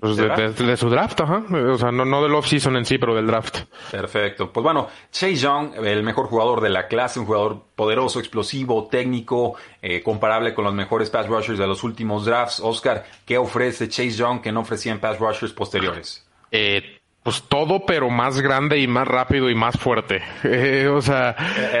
[0.00, 1.44] pues de, su draft, ajá.
[1.50, 3.58] O sea, no, no del off-season en sí, pero del draft.
[3.90, 4.50] Perfecto.
[4.50, 9.56] Pues bueno, Chase Young, el mejor jugador de la clase, un jugador poderoso, explosivo, técnico,
[9.82, 12.60] eh, comparable con los mejores pass rushers de los últimos drafts.
[12.60, 16.26] Oscar, ¿qué ofrece Chase Young que no ofrecían pass rushers posteriores?
[16.50, 20.22] Eh, pues todo, pero más grande y más rápido y más fuerte.
[20.42, 21.36] Eh, o sea.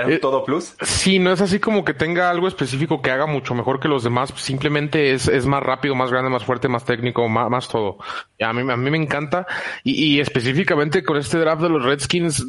[0.06, 0.74] ¿Es eh, todo plus?
[0.82, 4.04] Sí, no es así como que tenga algo específico que haga mucho mejor que los
[4.04, 4.32] demás.
[4.36, 7.98] Simplemente es, es más rápido, más grande, más fuerte, más técnico, más, más todo.
[8.40, 9.46] A mí, a mí me encanta.
[9.82, 12.46] Y, y específicamente con este draft de los Redskins,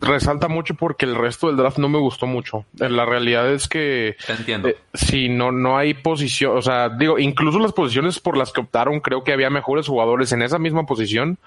[0.00, 2.64] resalta mucho porque el resto del draft no me gustó mucho.
[2.76, 4.68] La realidad es que Te entiendo.
[4.68, 8.60] Eh, si no no hay posición, o sea, digo, incluso las posiciones por las que
[8.60, 11.38] optaron, creo que había mejores jugadores en esa misma posición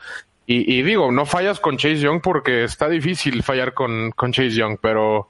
[0.49, 4.77] y, digo, no fallas con Chase Young porque está difícil fallar con, con Chase Young,
[4.81, 5.27] pero,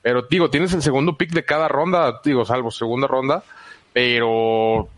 [0.00, 3.44] pero digo, tienes el segundo pick de cada ronda, digo, salvo segunda ronda,
[3.92, 4.88] pero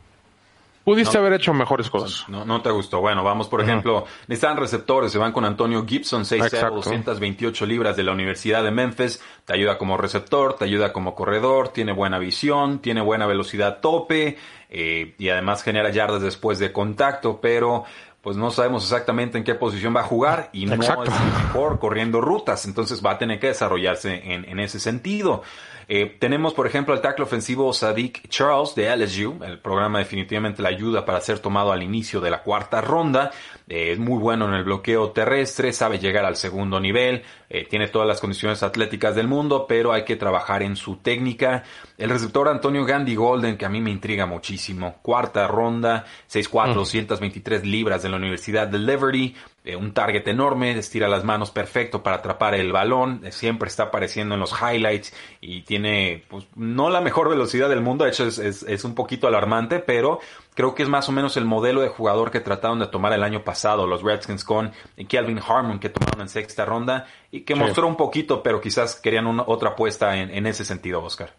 [0.89, 2.27] Pudiste haber hecho mejores cosas.
[2.31, 3.03] No, no te gustó.
[3.03, 5.13] Bueno, vamos, por ejemplo, necesitan receptores.
[5.13, 9.23] Se van con Antonio Gibson, 6'0", 228 libras de la Universidad de Memphis.
[9.45, 14.39] Te ayuda como receptor, te ayuda como corredor, tiene buena visión, tiene buena velocidad tope
[14.71, 17.85] eh, y además genera yardas después de contacto, pero
[18.29, 22.21] pues no sabemos exactamente en qué posición va a jugar y no es mejor corriendo
[22.21, 25.43] rutas, entonces va a tener que desarrollarse en, en ese sentido.
[25.89, 29.43] Eh, tenemos, por ejemplo, el tackle ofensivo Sadiq Charles de LSU.
[29.43, 33.31] El programa definitivamente le ayuda para ser tomado al inicio de la cuarta ronda.
[33.69, 37.89] Eh, es muy bueno en el bloqueo terrestre, sabe llegar al segundo nivel, eh, tiene
[37.89, 41.65] todas las condiciones atléticas del mundo, pero hay que trabajar en su técnica.
[41.99, 44.97] El receptor Antonio Gandhi Golden, que a mí me intriga muchísimo.
[45.03, 49.35] Cuarta ronda, 6'4", 223 libras de la Universidad de Liberty.
[49.69, 53.83] Eh, un target enorme, estira las manos perfecto para atrapar el balón, eh, siempre está
[53.83, 58.25] apareciendo en los highlights y tiene, pues, no la mejor velocidad del mundo, de hecho
[58.25, 60.21] es, es, un poquito alarmante, pero
[60.59, 63.23] creo que es más o menos el modelo de jugador que trataron de tomar el
[63.23, 64.73] año pasado los Redskins con
[65.09, 69.41] Kelvin Harmon que tomaron en sexta ronda y que mostró un poquito, pero quizás querían
[69.47, 71.33] otra apuesta en, en ese sentido, Oscar.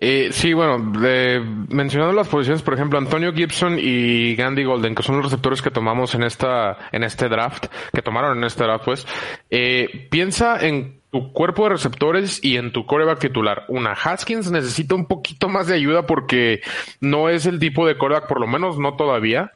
[0.00, 5.14] Eh, sí, bueno, mencionando las posiciones, por ejemplo, Antonio Gibson y Gandhi Golden, que son
[5.18, 9.06] los receptores que tomamos en esta, en este draft, que tomaron en este draft, pues,
[9.48, 13.64] eh, piensa en tu cuerpo de receptores y en tu coreback titular.
[13.68, 16.62] Una, Haskins necesita un poquito más de ayuda porque
[17.00, 19.52] no es el tipo de coreback, por lo menos no todavía,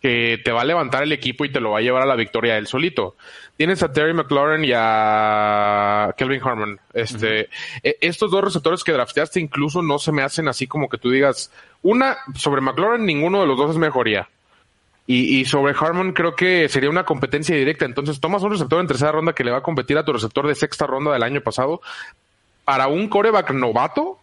[0.00, 2.16] que te va a levantar el equipo y te lo va a llevar a la
[2.16, 3.16] victoria él solito
[3.56, 6.80] tienes a Terry McLaurin y a Kelvin Harmon.
[6.92, 7.48] Este,
[7.82, 11.10] e, estos dos receptores que drafteaste incluso no se me hacen así como que tú
[11.10, 11.50] digas,
[11.82, 14.28] una, sobre McLaurin ninguno de los dos es mejoría.
[15.08, 17.84] Y, sobre Harmon creo que sería una competencia directa.
[17.84, 20.48] Entonces tomas un receptor en tercera ronda que le va a competir a tu receptor
[20.48, 21.80] de sexta ronda del año pasado.
[22.64, 24.18] Para un coreback novato,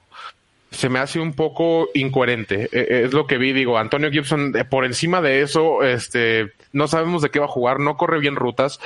[0.72, 2.70] se me hace un poco incoherente.
[2.74, 6.52] E, e, es lo que vi, digo, Antonio Gibson, eh, por encima de eso, este,
[6.74, 8.80] no sabemos de qué va a jugar, no corre bien rutas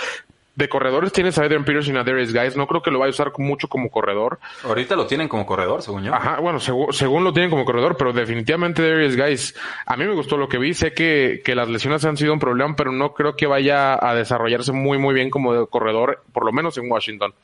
[0.58, 2.58] de corredores tienes a Adrian Peterson y a Darius Guys.
[2.58, 4.39] No creo que lo vaya a usar mucho como corredor.
[4.63, 6.15] Ahorita lo tienen como corredor, según yo.
[6.15, 9.56] Ajá, bueno, según lo tienen como corredor, pero definitivamente Darius Guys.
[9.86, 10.74] A mí me gustó lo que vi.
[10.74, 14.15] Sé que, que las lesiones han sido un problema, pero no creo que vaya a
[14.15, 17.36] desarrollarse muy, muy bien como corredor, por lo menos en Washington.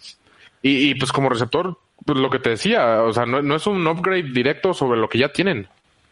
[0.64, 3.68] Y, y pues como receptor, pues lo que te decía, o sea, no, no es
[3.68, 5.68] un upgrade directo sobre lo que ya tienen.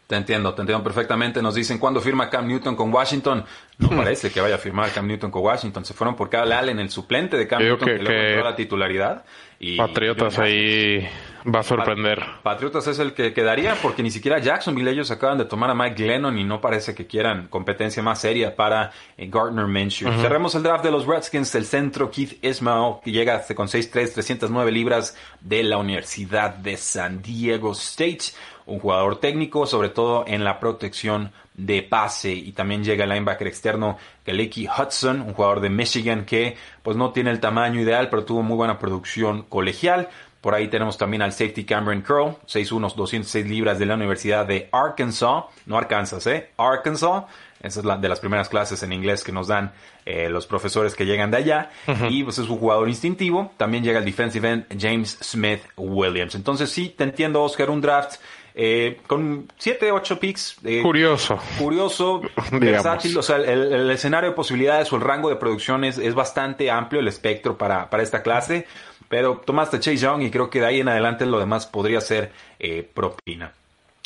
[0.06, 1.40] Te entiendo, te entiendo perfectamente.
[1.40, 3.44] Nos dicen cuándo firma Cam Newton con Washington.
[3.78, 3.96] No hmm.
[3.96, 5.84] parece que vaya a firmar Cam Newton con Washington.
[5.84, 9.24] Se fueron por Cal Allen, el suplente de Cam Newton, que, que, la titularidad.
[9.64, 11.08] Y, Patriotas ahí
[11.46, 12.20] va a sorprender.
[12.42, 16.02] Patriotas es el que quedaría porque ni siquiera Jacksonville ellos acaban de tomar a Mike
[16.02, 20.10] Glennon y no parece que quieran competencia más seria para eh, Gardner Minshew.
[20.20, 24.72] Cerremos el draft de los Redskins, el centro Keith Ismail que llega con 6'3", 309
[24.72, 28.32] libras de la Universidad de San Diego State
[28.66, 32.32] un jugador técnico, sobre todo en la protección de pase.
[32.32, 37.12] Y también llega el linebacker externo Keleki Hudson, un jugador de Michigan que pues no
[37.12, 40.08] tiene el tamaño ideal, pero tuvo muy buena producción colegial.
[40.40, 44.68] Por ahí tenemos también al safety Cameron Curl, 6'1", 206 libras de la Universidad de
[44.72, 46.50] Arkansas, no Arkansas, ¿eh?
[46.56, 47.24] Arkansas.
[47.60, 49.72] Esa es la de las primeras clases en inglés que nos dan
[50.04, 51.70] eh, los profesores que llegan de allá.
[52.10, 53.52] Y pues es un jugador instintivo.
[53.56, 56.34] También llega el defensive end James Smith Williams.
[56.34, 58.16] Entonces sí, te entiendo, Oscar, un draft
[58.54, 60.56] eh, con 7, 8 picks.
[60.64, 61.38] Eh, curioso.
[61.58, 62.20] Curioso,
[62.52, 63.16] versátil.
[63.16, 67.08] O sea, el, escenario de posibilidades o el rango de producción es, bastante amplio, el
[67.08, 68.66] espectro para, para esta clase.
[69.08, 72.32] Pero tomaste Chase Young y creo que de ahí en adelante lo demás podría ser
[72.58, 73.52] eh, propina.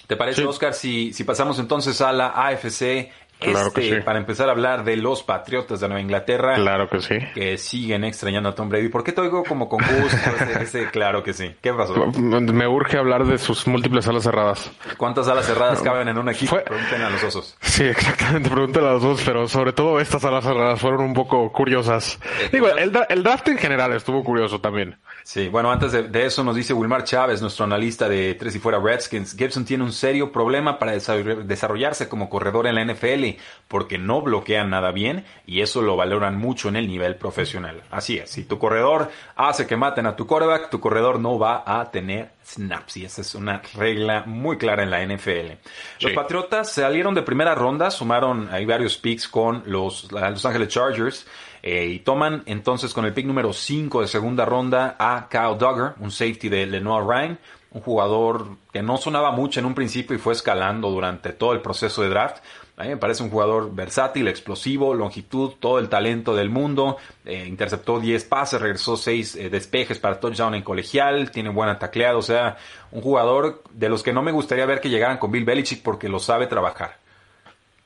[0.07, 3.11] ¿Te parece, Oscar, si, si pasamos entonces a la AFC
[3.47, 6.55] este, para empezar a hablar de los Patriotas de Nueva Inglaterra.
[6.55, 7.19] Claro que sí.
[7.35, 8.89] Que siguen extrañando a Tom Brady.
[8.89, 10.31] ¿Por qué te oigo como con gusto?
[10.61, 11.55] ese, claro que sí.
[11.61, 11.95] ¿Qué pasó?
[12.17, 14.71] Me urge hablar de sus múltiples alas cerradas.
[14.97, 16.59] ¿Cuántas alas cerradas caben en un equipo?
[16.63, 17.57] Pregunten a los osos.
[17.61, 18.51] Sí, exactamente.
[18.51, 22.19] Pregunten a los osos, pero sobre todo estas alas cerradas fueron un poco curiosas.
[22.41, 24.97] Eh, Digo, el, el draft en general estuvo curioso también.
[25.23, 28.79] Sí, bueno, antes de, eso nos dice Wilmar Chávez, nuestro analista de Tres y Fuera
[28.79, 33.36] Redskins, Gibson tiene un serio problema para desarrollarse como corredor en la NFL
[33.69, 37.83] porque no bloquean nada bien y eso lo valoran mucho en el nivel profesional.
[37.91, 41.65] Así es, si tu corredor hace que maten a tu quarterback, tu corredor no va
[41.67, 45.53] a tener snaps y esa es una regla muy clara en la NFL.
[46.01, 51.27] Los Patriotas salieron de primera ronda, sumaron ahí varios picks con los Los Angeles Chargers.
[51.63, 55.97] Eh, y toman entonces con el pick número 5 de segunda ronda a Kyle Duggar,
[55.99, 57.39] un safety de Lenoir Ryan,
[57.73, 61.61] un jugador que no sonaba mucho en un principio y fue escalando durante todo el
[61.61, 62.37] proceso de draft.
[62.79, 66.99] A mí me parece un jugador versátil, explosivo, longitud, todo el talento del mundo.
[67.25, 72.19] Eh, interceptó 10 pases, regresó 6 eh, despejes para touchdown en colegial, tiene buena tacleada,
[72.19, 72.59] o sea,
[72.93, 76.11] un jugador de los que no me gustaría ver que llegaran con Bill Belichick porque
[76.11, 76.99] lo sabe trabajar.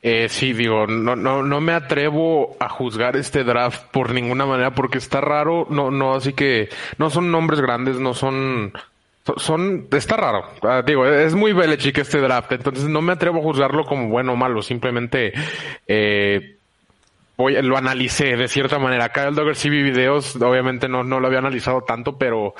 [0.02, 4.74] Eh, sí, digo, no, no, no me atrevo a juzgar este draft por ninguna manera
[4.74, 8.72] porque está raro, no, no, así que no son nombres grandes, no son,
[9.36, 10.44] son, está raro.
[10.62, 14.32] Ah, digo, es muy Belichick este draft, entonces no me atrevo a juzgarlo como bueno
[14.32, 15.32] o malo, simplemente,
[15.86, 16.56] eh,
[17.36, 19.10] voy, lo analicé de cierta manera.
[19.10, 22.54] Kyle Dogger sí vi videos, obviamente no, no lo había analizado tanto, pero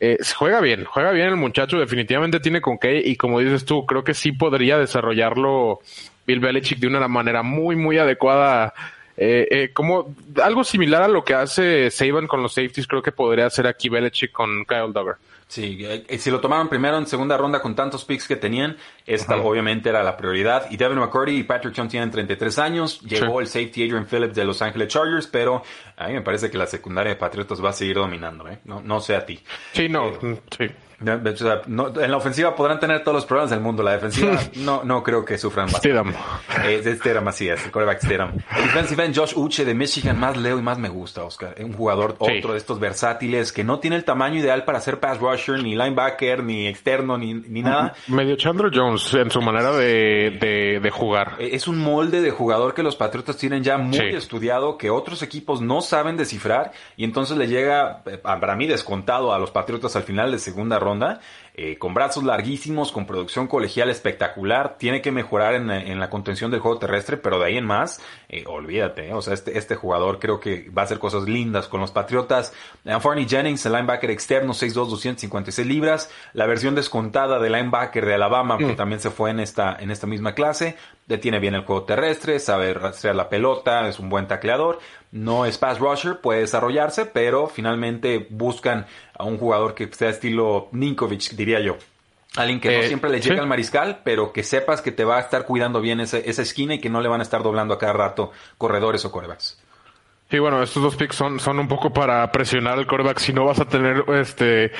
[0.00, 3.84] eh, juega bien, juega bien el muchacho, definitivamente tiene con qué, y como dices tú,
[3.84, 5.80] creo que sí podría desarrollarlo
[6.26, 8.74] Bill Belichick de una manera muy, muy adecuada.
[9.18, 13.12] Eh, eh, como algo similar a lo que hace Saban con los safeties, creo que
[13.12, 15.16] podría hacer aquí Belichick con Kyle Duggar.
[15.48, 19.36] Sí, eh, si lo tomaron primero en segunda ronda con tantos picks que tenían, esta
[19.36, 20.68] obviamente era la prioridad.
[20.70, 23.00] Y Devin McCurdy y Patrick Chung tienen 33 años.
[23.02, 25.62] Llegó el safety Adrian Phillips de Los Angeles Chargers, pero
[25.96, 28.58] a mí me parece que la secundaria de Patriotas va a seguir dominando, ¿eh?
[28.64, 29.40] No, no sé a ti.
[29.72, 30.12] Sí, no,
[30.56, 30.68] sí
[31.00, 33.82] en la ofensiva podrán tener todos los problemas del mundo.
[33.82, 35.76] La defensiva no, no creo que sufran más.
[35.76, 36.14] Stidham.
[36.64, 38.32] Es Stidham, así es, el quarterback Stidham.
[38.56, 41.54] El defensive end Josh Uche de Michigan, más leo y más me gusta, Oscar.
[41.60, 45.18] Un jugador, otro de estos versátiles que no tiene el tamaño ideal para ser pass
[45.18, 47.94] rusher, ni linebacker, ni externo, ni, ni nada.
[48.08, 51.34] Medio Chandler Jones en su manera de, de, jugar.
[51.38, 55.22] E, es un molde de jugador que los Patriotas tienen ya muy estudiado, que otros
[55.22, 59.94] equipos no saben descifrar, y entonces le llega, eh, para mí, descontado a los Patriotas
[59.96, 60.85] al final de segunda ronda,
[61.54, 66.60] eh, con brazos larguísimos, con producción colegial espectacular, tiene que mejorar en, la contención del
[66.60, 70.18] juego terrestre, pero de ahí en más, eh, olvídate, eh, o sea, este, este jugador
[70.18, 72.52] creo que va a hacer cosas lindas con los Patriotas.
[73.00, 78.58] Farney Jennings, el linebacker externo, 6'2", 256 libras, la versión descontada del linebacker de Alabama,
[78.58, 78.76] que mm.
[78.76, 82.74] también se fue en esta, en esta misma clase, detiene bien el juego terrestre, sabe
[82.74, 84.80] rastrear la pelota, es un buen tacleador,
[85.12, 88.86] no es pass rusher, puede desarrollarse, pero finalmente buscan
[89.16, 91.76] a un jugador que sea estilo Ninkovic, diría yo.
[92.34, 95.16] Alguien que no eh, siempre le llega al mariscal, pero que sepas que te va
[95.16, 97.78] a estar cuidando bien esa esquina y que no le van a estar doblando a
[97.78, 99.58] cada rato corredores o corebacks.
[100.28, 103.18] Sí, bueno, estos dos picks son, son un poco para presionar al coreback.
[103.18, 104.72] Si no vas a tener este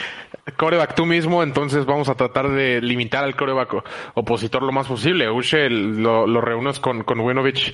[0.57, 5.31] coreback tú mismo, entonces vamos a tratar de limitar al coreback opositor lo más posible.
[5.31, 7.73] Uche lo, lo reúnes con, con Winovich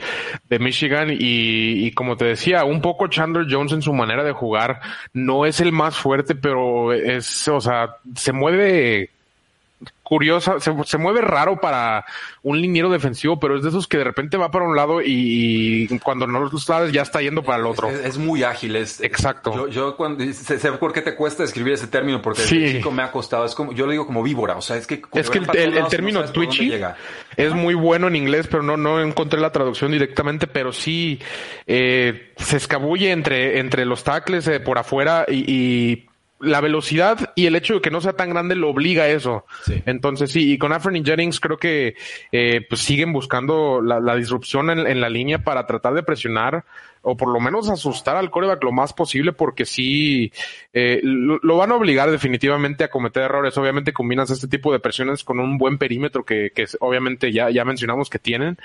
[0.51, 4.33] de Michigan y, y, como te decía, un poco Chandler Jones en su manera de
[4.33, 4.81] jugar
[5.15, 9.09] no es el más fuerte, pero es, o sea, se mueve
[10.03, 12.05] curiosa, se, mueve raro para
[12.43, 15.89] un liniero defensivo, pero es de esos que de repente va para un lado y,
[16.03, 17.89] cuando no lo sabes ya está yendo para el otro.
[17.89, 19.55] Es, muy ágil, es exacto.
[19.55, 23.03] Yo, yo cuando sé, por qué te cuesta escribir ese término porque el chico me
[23.03, 23.47] ha costado.
[23.47, 26.23] Es como yo lo digo como víbora, o sea, es que es que el, término
[26.25, 26.75] twitchy
[27.37, 31.21] es muy bueno en inglés, pero no no encontré la traducción directamente, pero sí
[31.67, 36.05] eh, se escabulle entre entre los tackles eh, por afuera y
[36.43, 39.47] la velocidad y el hecho de que no sea tan grande lo obliga a eso.
[39.87, 41.95] Entonces sí, y con Anthony Jennings creo que
[42.33, 46.65] eh, pues siguen buscando la, disrupción en, la línea para tratar de presionar
[47.03, 50.33] o por lo menos asustar al coreback lo más posible porque sí
[50.73, 53.57] eh, lo, van a obligar definitivamente a cometer errores.
[53.59, 57.65] Obviamente combinas este tipo de presiones con un buen perímetro que, que obviamente ya, ya
[57.65, 58.59] mencionamos que tienen.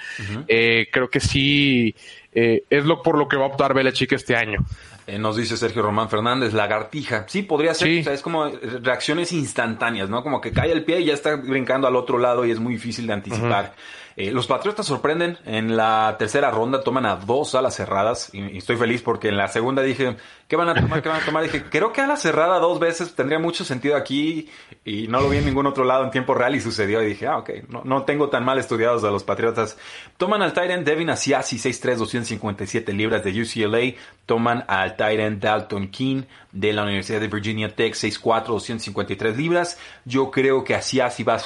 [0.48, 1.96] eh, creo que sí
[2.34, 4.64] eh, es lo por lo que va a optar Belichick este año.
[5.08, 7.24] Eh, nos dice Sergio Román Fernández, lagartija.
[7.30, 8.02] Sí, podría ser.
[8.02, 8.46] O sea, es como
[8.82, 10.22] reacciones instantáneas, ¿no?
[10.22, 12.74] Como que cae el pie y ya está brincando al otro lado y es muy
[12.74, 13.74] difícil de anticipar.
[14.20, 15.38] Eh, los Patriotas sorprenden.
[15.46, 18.32] En la tercera ronda toman a dos alas cerradas.
[18.34, 21.04] Y, estoy feliz porque en la segunda dije, ¿qué van a tomar?
[21.04, 21.44] ¿Qué van a tomar?
[21.44, 24.50] Dije, creo que a la cerrada dos veces tendría mucho sentido aquí.
[24.84, 27.04] Y no lo vi en ningún otro lado en tiempo real y sucedió.
[27.04, 29.78] Y dije, ah, ok, no, no tengo tan mal estudiados a los Patriotas.
[30.18, 34.02] Toman al Tyrant Devin Asiasi, 6'3, 257 libras de UCLA.
[34.26, 39.80] Toman al Tyrant Dalton King de la Universidad de Virginia Tech, 6'4, 253 libras.
[40.04, 41.42] Yo creo que Asiasi va a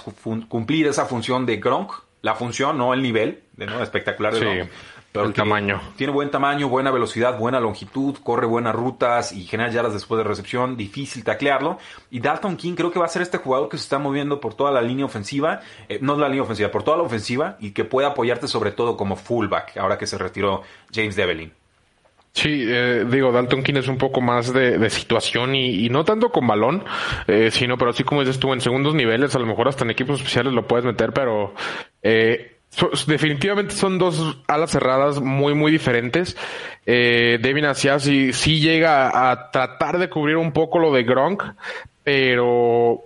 [0.47, 1.91] cumplir esa función de Gronk
[2.22, 3.82] la función, no el nivel, de ¿no?
[3.82, 4.70] espectacular de
[5.12, 5.82] Pero el tamaño.
[5.95, 10.24] Tiene buen tamaño, buena velocidad, buena longitud, corre buenas rutas y genera yardas después de
[10.24, 11.80] recepción, difícil taclearlo.
[12.12, 14.54] Y Dalton King creo que va a ser este jugador que se está moviendo por
[14.54, 17.84] toda la línea ofensiva, eh, no la línea ofensiva, por toda la ofensiva y que
[17.84, 20.62] puede apoyarte sobre todo como fullback, ahora que se retiró
[20.93, 21.52] James Devlin.
[22.34, 26.48] Sí, eh, digo, Dalton King es un poco más de, situación y, no tanto con
[26.48, 26.86] balón,
[27.28, 29.92] eh, sino, pero así como dices tú, en segundos niveles, a lo mejor hasta en
[29.92, 31.54] equipos especiales lo puedes meter, pero
[32.02, 32.56] eh,
[33.06, 36.38] definitivamente son dos alas cerradas muy, muy diferentes.
[36.86, 41.44] Eh, Devin Asiasi sí llega a tratar de cubrir un poco lo de Gronk,
[42.04, 43.04] pero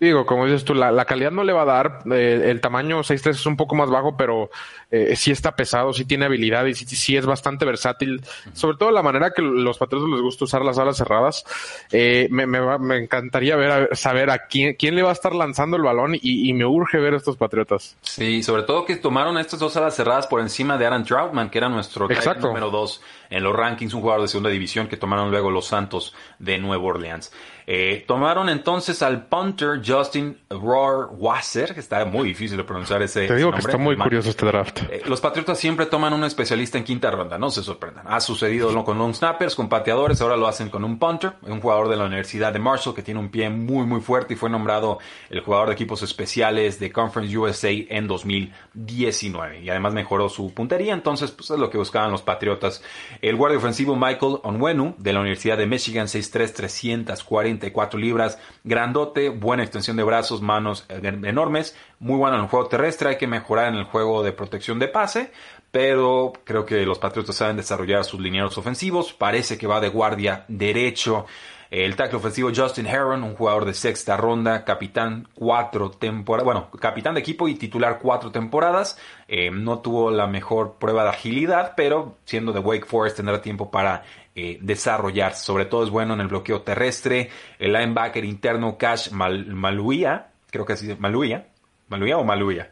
[0.00, 2.02] Digo, como dices tú, la, calidad no le va a dar.
[2.12, 4.48] Eh, el tamaño 6'3 es un poco más bajo, pero
[4.92, 8.22] eh, sí está pesado, sí tiene habilidad y sí, es bastante versátil.
[8.52, 11.44] Sobre todo la manera que los patriotas les gusta usar las alas cerradas.
[11.90, 15.82] Eh, me, me, encantaría ver, saber a quién, quién le va a estar lanzando el
[15.82, 17.96] balón y, me urge ver a estos patriotas.
[18.00, 21.58] Sí, sobre todo que tomaron estas dos alas cerradas por encima de Aaron Troutman, que
[21.58, 22.08] era nuestro
[22.40, 26.14] número dos en los rankings, un jugador de segunda división que tomaron luego los Santos
[26.38, 27.32] de Nueva Orleans.
[27.70, 33.36] Eh, tomaron entonces al punter Justin Rohrwasser, que está muy difícil de pronunciar ese Te
[33.36, 34.82] digo que está muy curioso este draft.
[34.90, 38.04] Eh, los Patriotas siempre toman un especialista en quinta ronda, no se sorprendan.
[38.06, 41.88] Ha sucedido con long snappers, con pateadores, ahora lo hacen con un punter, un jugador
[41.88, 44.98] de la Universidad de Marshall que tiene un pie muy muy fuerte y fue nombrado
[45.30, 50.92] el jugador de equipos especiales de Conference USA en 2019 y además mejoró su puntería,
[50.92, 52.82] entonces pues es lo que buscaban los Patriotas.
[53.22, 59.62] El guardia ofensivo Michael Onwenu de la Universidad de Michigan, 6'3", 340 libras, grandote, buena
[59.62, 63.72] extensión de brazos, manos eh, enormes, muy bueno en el juego terrestre, hay que mejorar
[63.72, 65.32] en el juego de protección de pase,
[65.70, 70.44] pero creo que los Patriotas saben desarrollar sus lineados ofensivos, parece que va de guardia
[70.48, 71.26] derecho.
[71.70, 77.14] El tackle ofensivo Justin Heron, un jugador de sexta ronda, capitán cuatro temporadas, bueno, capitán
[77.14, 78.98] de equipo y titular cuatro temporadas.
[79.26, 83.70] Eh, no tuvo la mejor prueba de agilidad, pero siendo de Wake Forest tendrá tiempo
[83.70, 84.02] para
[84.38, 85.44] eh, desarrollarse.
[85.44, 87.28] Sobre todo es bueno en el bloqueo terrestre.
[87.58, 91.48] El linebacker interno Cash Maluía, creo que así, Maluía,
[91.88, 92.70] Maluía o Maluía.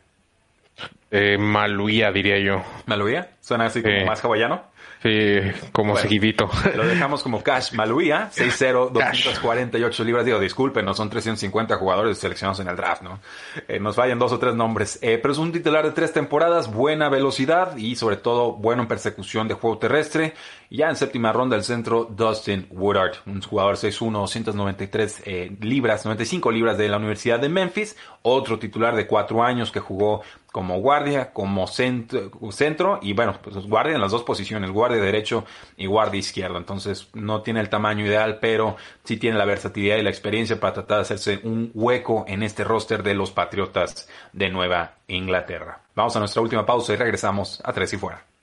[1.11, 2.63] Eh, Maluía diría yo.
[2.87, 4.63] Maluía, suena así como más hawaiano.
[5.03, 5.39] Sí,
[5.73, 6.51] como seguidito.
[6.75, 10.25] Lo dejamos como Cash Maluía, 6-0, 248 libras.
[10.25, 13.21] Digo, disculpen, no son 350 jugadores seleccionados en el draft, ¿no?
[13.69, 14.99] Eh, nos fallan dos o tres nombres.
[15.03, 18.89] Eh, pero es un titular de tres temporadas, buena velocidad y sobre todo bueno en
[18.89, 20.35] persecución de juego terrestre.
[20.71, 26.05] Y ya en séptima ronda el centro, Dustin Woodard, un jugador 6'1, 293 eh, libras,
[26.05, 27.97] 95 libras de la Universidad de Memphis.
[28.23, 30.23] Otro titular de cuatro años que jugó
[30.57, 35.45] como guardia, como centro, centro y bueno, pues guardia en las dos posiciones, guardia derecho
[35.77, 36.57] y guardia izquierdo.
[36.57, 40.73] Entonces no tiene el tamaño ideal, pero sí tiene la versatilidad y la experiencia para
[40.73, 45.83] tratar de hacerse un hueco en este roster de los Patriotas de Nueva Inglaterra.
[45.95, 48.36] Vamos a nuestra última pausa y regresamos a Tres y Fuera.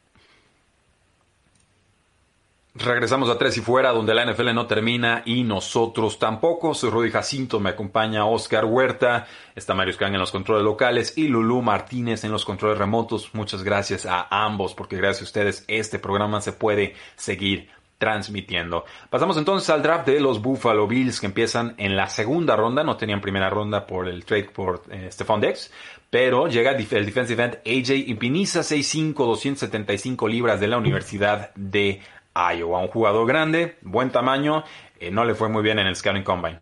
[2.76, 6.74] Regresamos a Tres y Fuera, donde la NFL no termina y nosotros tampoco.
[6.74, 11.28] Soy Rudy Jacinto, me acompaña Oscar Huerta, está Mario Scan en los controles locales y
[11.28, 13.30] Lulú Martínez en los controles remotos.
[13.36, 17.69] Muchas gracias a ambos, porque gracias a ustedes este programa se puede seguir
[17.99, 18.86] transmitiendo.
[19.07, 22.84] Pasamos entonces al draft de los Buffalo Bills que empiezan en la segunda ronda.
[22.84, 25.71] No tenían primera ronda por el trade por eh, Stephon Dex,
[26.09, 32.01] pero llega el defensive end AJ Impiniza, 6'5, 275 libras de la Universidad de
[32.36, 32.79] Iowa.
[32.79, 34.63] Un jugador grande, buen tamaño,
[34.99, 36.59] eh, no le fue muy bien en el Scouting Combine.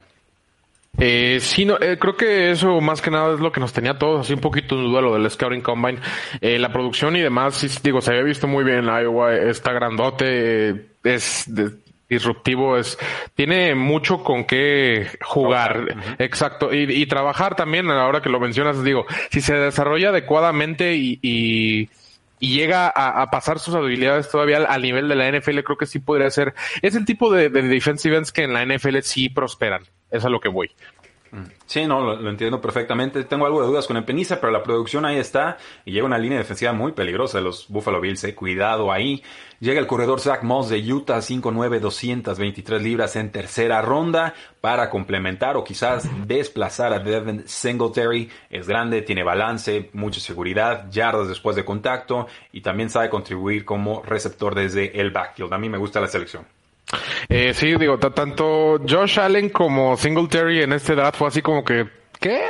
[0.98, 3.98] Eh, sí, no, eh, creo que eso más que nada es lo que nos tenía
[3.98, 6.00] todos así un poquito en duda lo del Scouting Combine.
[6.42, 10.90] Eh, la producción y demás, digo, se había visto muy bien en Iowa, está grandote,
[11.04, 11.50] es
[12.10, 13.00] disruptivo, es,
[13.36, 19.40] tiene mucho con qué jugar, exacto, y, trabajar también, ahora que lo mencionas, digo, si
[19.40, 21.90] se desarrolla adecuadamente y y
[22.50, 26.30] llega a, pasar sus habilidades todavía al, nivel de la NFL, creo que sí podría
[26.30, 26.54] ser.
[26.82, 29.84] Es el tipo de, de defensive que en la NFL sí prosperan.
[30.10, 30.72] Es a lo que voy.
[31.66, 33.24] Sí, no, lo, entiendo perfectamente.
[33.24, 36.18] Tengo algo de dudas con el Peniza, pero la producción ahí está y llega una
[36.18, 38.24] línea defensiva muy peligrosa de los Buffalo Bills.
[38.26, 38.36] Eh.
[38.36, 39.24] Cuidado ahí.
[39.62, 45.56] Llega el corredor Zach Moss de Utah, 5'9", 223 libras en tercera ronda para complementar
[45.56, 48.30] o quizás desplazar a Devin Singletary.
[48.50, 54.02] Es grande, tiene balance, mucha seguridad, yardas después de contacto y también sabe contribuir como
[54.02, 55.54] receptor desde el backfield.
[55.54, 56.61] A mí me gusta la selección.
[57.30, 61.88] Eh, sí, digo, tanto Josh Allen como Singletary en este edad fue así como que,
[62.20, 62.42] ¿qué?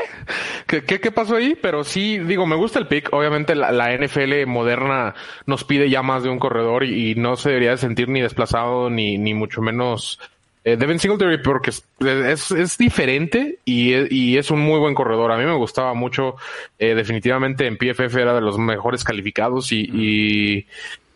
[0.68, 1.58] ¿Qué, qué, pasó ahí?
[1.62, 3.10] Pero sí, digo, me gusta el pick.
[3.14, 5.16] Obviamente la, NFL moderna
[5.46, 9.18] nos pide ya más de un corredor y, no se debería sentir ni desplazado ni,
[9.18, 10.20] ni mucho menos
[10.64, 15.32] eh, Devin Singletary porque es, es, diferente y, y, es un muy buen corredor.
[15.32, 16.36] A mí me gustaba mucho.
[16.78, 20.68] Eh, definitivamente en PFF era de los mejores calificados y, y,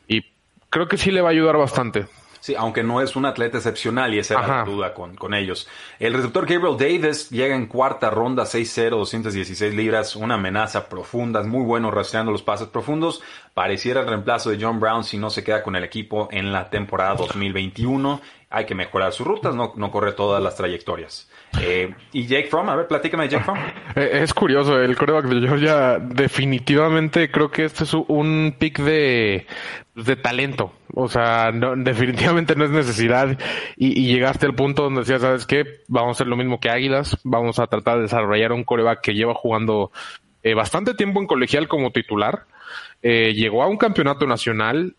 [0.07, 0.25] y
[0.69, 2.07] creo que sí le va a ayudar bastante.
[2.45, 5.67] Sí, aunque no es un atleta excepcional y esa era la duda con, con, ellos.
[5.97, 11.47] El receptor Gabriel Davis llega en cuarta ronda, 6-0, 216 libras, una amenaza profunda, es
[11.47, 13.23] muy bueno rastreando los pases profundos.
[13.55, 16.69] Pareciera el reemplazo de John Brown si no se queda con el equipo en la
[16.69, 18.21] temporada 2021.
[18.51, 21.27] Hay que mejorar sus rutas, no, no corre todas las trayectorias.
[21.59, 23.57] Eh, y Jake Fromm, a ver, platícame de Jake Fromm.
[23.95, 29.47] Eh, es curioso, el coreback de Georgia definitivamente creo que este es un pick de,
[29.95, 30.73] de talento.
[30.93, 33.37] O sea, definitivamente no es necesidad.
[33.77, 35.63] Y, llegaste al punto donde decías, ¿sabes qué?
[35.87, 37.17] Vamos a hacer lo mismo que Águilas.
[37.23, 39.91] Vamos a tratar de desarrollar un coreback que lleva jugando
[40.43, 42.45] eh, bastante tiempo en colegial como titular
[43.07, 44.95] eh, llegó a un campeonato nacional,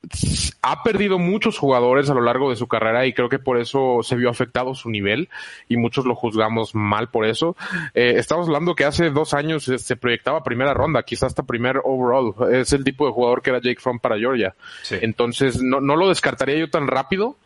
[0.63, 3.99] ha perdido muchos jugadores a lo largo de su carrera y creo que por eso
[4.05, 5.29] se vio afectado su nivel
[5.69, 7.57] y muchos lo juzgamos mal por eso.
[7.95, 12.33] Eh, estamos hablando que hace dos años se proyectaba primera ronda, quizás hasta primer overall.
[12.55, 14.55] Es el tipo de jugador que era Jake Fromm para Georgia.
[14.89, 17.37] Entonces no, no lo descartaría yo tan rápido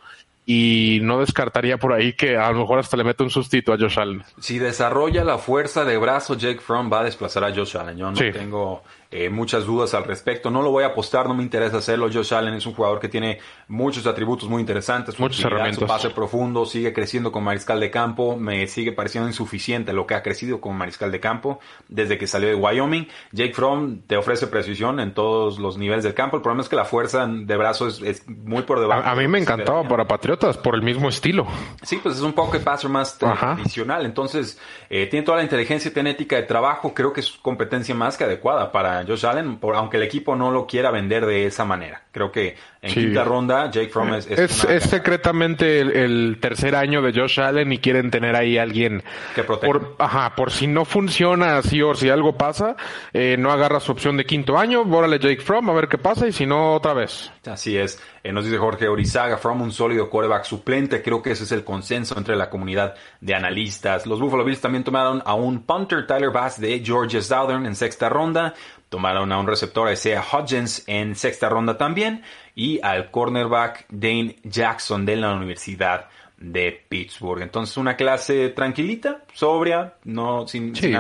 [0.45, 3.79] y no descartaría por ahí que a lo mejor hasta le mete un sustito a
[3.79, 4.25] Josh Allen.
[4.41, 7.97] Si desarrolla la fuerza de brazo, Jake Fromm va a desplazar a Josh Allen.
[7.97, 8.83] Yo no tengo
[9.13, 10.51] eh, muchas dudas al respecto.
[10.51, 12.09] No lo voy a apostar, no me interesa hacerlo.
[12.13, 15.19] Josh Allen es un jugador que tiene muchos atributos muy interesantes.
[15.19, 15.81] Muchos herramientas.
[15.81, 18.37] Su pase profundo, sigue creciendo como mariscal de campo.
[18.37, 21.59] Me sigue pareciendo insuficiente lo que ha crecido como mariscal de campo
[21.89, 23.09] desde que salió de Wyoming.
[23.33, 26.37] Jake Fromm te ofrece precisión en todos los niveles del campo.
[26.37, 29.09] El problema es que la fuerza de brazo es, muy por debajo.
[29.09, 31.47] A, mí me encantaba para Patriotas por el mismo estilo.
[31.83, 34.07] Sí, pues es un poco passer más tradicional.
[34.07, 36.95] Entonces, eh, tiene toda la inteligencia genética de trabajo.
[36.95, 40.51] Creo que es competencia más que adecuada para Josh Allen, por, aunque el equipo no
[40.51, 42.03] lo quiera vender de esa manera.
[42.13, 44.27] Creo que en quinta ronda Jake Fromm es...
[44.27, 49.03] Es, es, secretamente el, tercer año de Josh Allen y quieren tener ahí alguien...
[49.35, 52.77] Que por, ajá, por si no funciona así o si algo pasa,
[53.13, 56.27] eh, no agarra su opción de quinto año, bórale Jake Fromm a ver qué pasa
[56.27, 57.31] y si no, otra vez.
[57.47, 58.01] Así es.
[58.23, 61.03] Eh, nos dice Jorge Orizaga, From un sólido quarterback suplente.
[61.03, 64.07] Creo que ese es el consenso entre la comunidad de analistas.
[64.07, 68.09] Los Buffalo Bills también tomaron a un punter Tyler Bass de Georgia Southern en sexta
[68.09, 68.55] ronda.
[68.91, 72.23] Tomaron a un receptor Isaiah Hodgins en sexta ronda también
[72.61, 77.41] y al cornerback Dane Jackson de la Universidad de Pittsburgh.
[77.41, 80.93] Entonces una clase tranquilita, sobria, no sin, sí,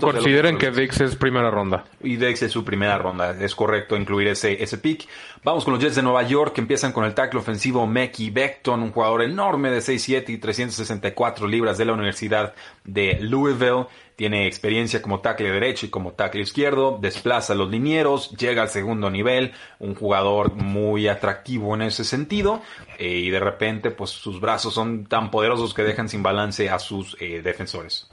[0.00, 1.84] consideren que Dix es primera ronda.
[2.02, 5.08] Y Dix es su primera ronda, es correcto incluir ese, ese pick.
[5.44, 8.82] Vamos con los Jets de Nueva York que empiezan con el tackle ofensivo Mackie Beckton,
[8.82, 13.86] un jugador enorme de 6'7 y 364 libras de la Universidad de Louisville.
[14.16, 18.68] Tiene experiencia como tackle derecho y como tackle izquierdo, desplaza a los linieros, llega al
[18.68, 22.62] segundo nivel, un jugador muy atractivo en ese sentido,
[22.98, 26.78] eh, y de repente pues sus brazos son tan poderosos que dejan sin balance a
[26.78, 28.11] sus eh, defensores.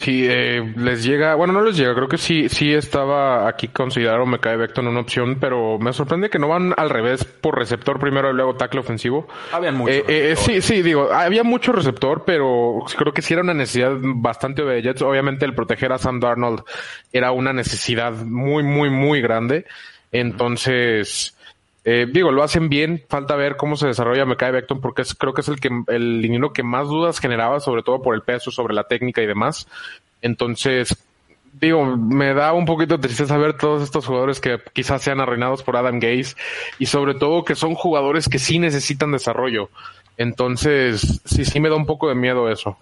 [0.00, 4.26] Sí, eh, les llega, bueno, no les llega, creo que sí, sí estaba aquí considerado
[4.26, 7.98] me cae Beckton una opción, pero me sorprende que no van al revés por receptor
[7.98, 9.26] primero y luego tackle ofensivo.
[9.50, 9.92] Habían mucho.
[9.92, 13.96] Eh, eh, sí, sí, digo, había mucho receptor, pero creo que sí era una necesidad
[14.00, 15.02] bastante de Jets.
[15.02, 16.62] Obviamente el proteger a Sam Darnold
[17.12, 19.66] era una necesidad muy, muy, muy grande.
[20.12, 21.36] Entonces,
[21.90, 25.40] eh, digo, lo hacen bien, falta ver cómo se desarrolla Mekai Beckton porque creo que
[25.40, 28.74] es el que el liniero que más dudas generaba, sobre todo por el peso, sobre
[28.74, 29.66] la técnica y demás.
[30.20, 31.02] Entonces,
[31.54, 35.62] digo, me da un poquito de tristeza ver todos estos jugadores que quizás sean arruinados
[35.62, 36.36] por Adam Gaze
[36.78, 39.70] y sobre todo que son jugadores que sí necesitan desarrollo.
[40.18, 42.76] Entonces, sí, sí me da un poco de miedo eso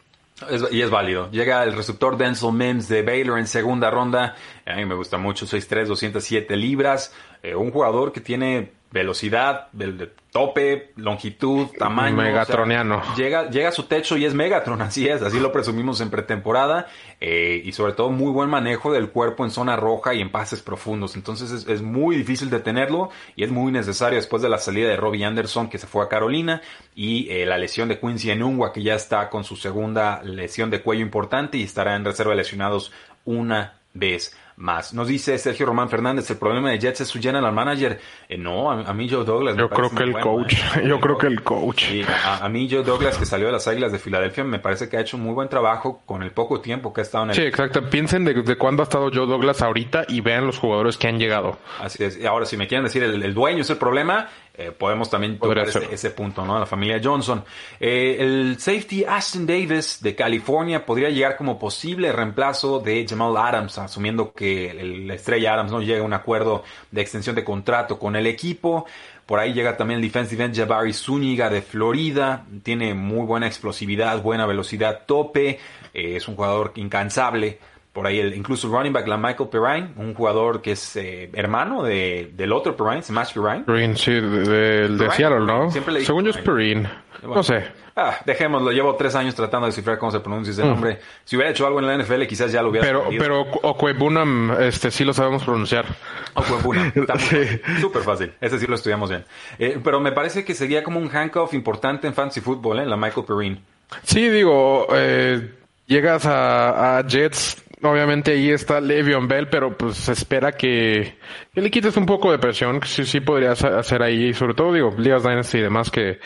[0.70, 1.30] y es válido.
[1.30, 4.36] Llega el receptor Denzel Mims de Baylor en segunda ronda.
[4.66, 7.14] A mí me gusta mucho, 6'3, 207 libras.
[7.42, 12.16] Eh, un jugador que tiene velocidad, del tope, longitud, tamaño.
[12.16, 13.02] Megatroniano.
[13.16, 16.86] llega, llega a su techo y es Megatron, así es, así lo presumimos en pretemporada.
[17.18, 20.60] Eh, y sobre todo muy buen manejo del cuerpo en zona roja y en pases
[20.60, 21.16] profundos.
[21.16, 25.24] Entonces es, muy difícil detenerlo y es muy necesario después de la salida de Robbie
[25.24, 26.60] Anderson que se fue a Carolina
[26.94, 30.82] y eh, la lesión de Quincy Enungwa que ya está con su segunda lesión de
[30.82, 32.92] cuello importante y estará en reserva de lesionados
[33.24, 34.94] una vez más.
[34.94, 38.00] Nos dice Sergio Román Fernández, el problema de Jets es su general manager.
[38.28, 39.56] Eh, no, a, mí Joe Douglas.
[39.56, 40.54] Yo creo que el coach.
[40.54, 40.82] ¿eh?
[40.86, 41.84] Yo creo que el coach.
[42.24, 45.00] a, mí Joe Douglas, que salió de las Águilas de Filadelfia, me parece que ha
[45.00, 47.36] hecho un muy buen trabajo con el poco tiempo que ha estado en el.
[47.36, 47.88] Sí, exacto.
[47.88, 51.58] Piensen de, cuándo ha estado Joe Douglas ahorita y vean los jugadores que han llegado.
[51.80, 52.18] Así es.
[52.18, 54.28] Y ahora, si me quieren decir el dueño es el problema,
[54.58, 56.58] eh, podemos también tocar ese, punto, ¿no?
[56.58, 57.44] La familia Johnson.
[57.78, 63.76] Eh, el safety Ashton Davis de California podría llegar como posible reemplazo de Jamal Adams,
[63.76, 64.72] asumiendo que
[65.06, 68.86] la estrella Adams no llega a un acuerdo de extensión de contrato con el equipo.
[69.26, 72.46] Por ahí llega también el defensive end Jabari Zúñiga de Florida.
[72.62, 75.58] Tiene muy buena explosividad, buena velocidad tope.
[75.92, 77.58] Eh, es un jugador incansable
[77.96, 81.82] por ahí el, incluso running back, la Michael Perrine, un jugador que es eh, hermano
[81.82, 83.64] de, del otro Perrine, Smash Perrine.
[83.64, 85.70] Perrine, sí, del de, Seattle, ¿no?
[85.70, 86.86] Según yo es Perrine.
[87.22, 87.64] no sé.
[87.96, 88.70] Ah, dejémoslo.
[88.72, 90.66] Llevo tres años tratando de descifrar cómo se pronuncia ese mm.
[90.66, 90.98] nombre.
[91.24, 94.90] Si hubiera hecho algo en la NFL, quizás ya lo hubiera Pero, pero Okwebunam, este,
[94.90, 95.86] sí lo sabemos pronunciar.
[96.34, 96.92] Okwebunam.
[97.18, 97.38] sí.
[97.80, 98.32] Súper fácil.
[98.38, 99.24] Ese sí lo estudiamos bien.
[99.58, 102.84] Eh, pero me parece que sería como un handcuff importante en fantasy football, ¿eh?
[102.84, 103.62] La Michael Perrine.
[104.02, 105.54] Sí, digo, eh,
[105.86, 111.16] llegas a, a Jets obviamente ahí está Le'Veon Bell, pero pues se espera que,
[111.54, 114.94] le quites un poco de presión, que sí, sí podrías hacer ahí, sobre todo digo,
[114.96, 116.18] Ligas Dynasty y demás que,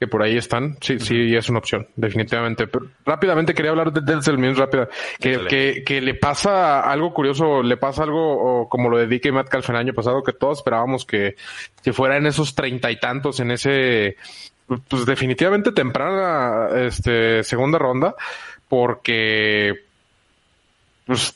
[0.00, 2.66] que por ahí están, sí, sí es una opción, definitivamente.
[2.66, 4.88] Pero rápidamente quería hablar de Denzel Mims rápida,
[5.18, 9.68] que, que, que, le pasa algo curioso, le pasa algo como lo de DK Metcalf
[9.68, 11.36] el año pasado, que todos esperábamos que,
[11.82, 14.16] que fuera en esos treinta y tantos, en ese,
[14.88, 18.14] pues definitivamente temprana, este, segunda ronda,
[18.68, 19.89] porque
[21.10, 21.34] pues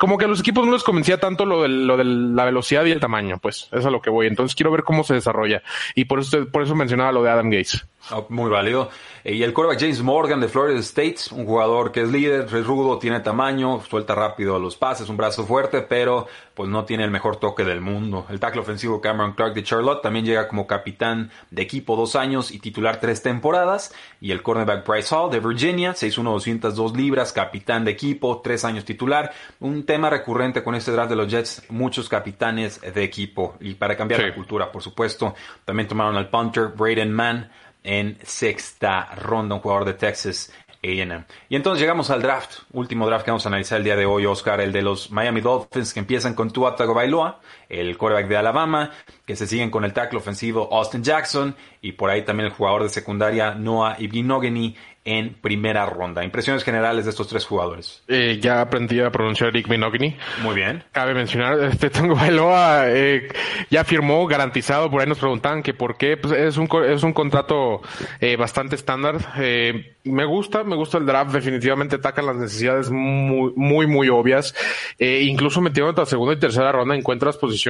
[0.00, 2.84] como que a los equipos no les convencía tanto lo de, lo de la velocidad
[2.86, 4.26] y el tamaño, pues es a lo que voy.
[4.26, 5.62] Entonces quiero ver cómo se desarrolla.
[5.94, 7.86] Y por eso, por eso mencionaba lo de Adam Gates.
[8.10, 8.90] Oh, muy válido.
[9.22, 12.66] Eh, y el quarterback James Morgan de Florida State, un jugador que es líder, es
[12.66, 17.04] rudo, tiene tamaño, suelta rápido a los pases, un brazo fuerte, pero pues no tiene
[17.04, 18.26] el mejor toque del mundo.
[18.28, 22.50] El tackle ofensivo Cameron Clark de Charlotte también llega como capitán de equipo dos años
[22.50, 23.94] y titular tres temporadas.
[24.20, 28.84] Y el cornerback Bryce Hall de Virginia, 6'1", 202 libras, capitán de equipo, tres años
[28.84, 29.32] titular.
[29.60, 33.54] Un tema recurrente con este draft de los Jets, muchos capitanes de equipo.
[33.60, 35.34] Y para cambiar la cultura, por supuesto,
[35.64, 37.50] también tomaron al punter Braden Mann
[37.84, 40.52] en sexta ronda, un jugador de Texas
[40.82, 41.24] A&M.
[41.48, 44.26] Y entonces llegamos al draft, último draft que vamos a analizar el día de hoy,
[44.26, 47.40] Oscar, el de los Miami Dolphins que empiezan con Tua Tagovailoa,
[47.72, 48.90] el quarterback de Alabama,
[49.26, 52.82] que se siguen con el tackle ofensivo Austin Jackson y por ahí también el jugador
[52.82, 56.22] de secundaria Noah Ibinogany en primera ronda.
[56.22, 58.04] Impresiones generales de estos tres jugadores.
[58.06, 60.16] Eh, ya aprendí a pronunciar Rick Minogany.
[60.42, 60.84] Muy bien.
[60.92, 63.28] Cabe mencionar, este Tango Bailoa eh,
[63.68, 67.12] ya firmó, garantizado, por ahí nos preguntaban que por qué, pues es un, es un
[67.12, 67.82] contrato
[68.20, 69.16] eh, bastante estándar.
[69.38, 74.54] Eh, me gusta, me gusta el draft, definitivamente atacan las necesidades muy, muy, muy obvias.
[74.98, 77.61] Incluso metiendo a segunda y tercera ronda encuentras posiciones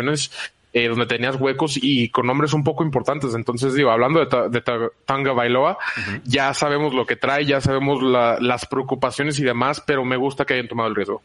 [0.75, 3.35] eh, donde tenías huecos y con nombres un poco importantes.
[3.35, 4.63] Entonces, digo, hablando de,
[5.05, 5.77] Tanga Bailoa,
[6.25, 10.55] ya sabemos lo que trae, ya sabemos las preocupaciones y demás, pero me gusta que
[10.55, 11.23] hayan tomado el riesgo.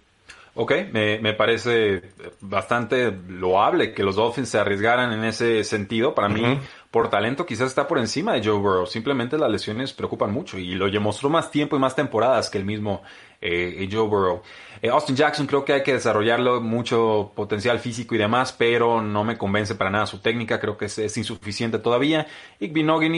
[0.59, 2.01] Ok, me, me, parece
[2.41, 6.15] bastante loable que los Dolphins se arriesgaran en ese sentido.
[6.15, 6.59] Para mí,
[6.89, 8.87] por talento, quizás está por encima de Joe Burrow.
[8.87, 12.65] Simplemente las lesiones preocupan mucho y lo demostró más tiempo y más temporadas que el
[12.65, 13.03] mismo
[13.41, 14.41] eh, Joe Burrow.
[14.81, 19.23] Eh, Austin Jackson creo que hay que desarrollarlo, mucho potencial físico y demás, pero no
[19.23, 22.27] me convence para nada su técnica, creo que es, insuficiente todavía.
[22.59, 22.67] Y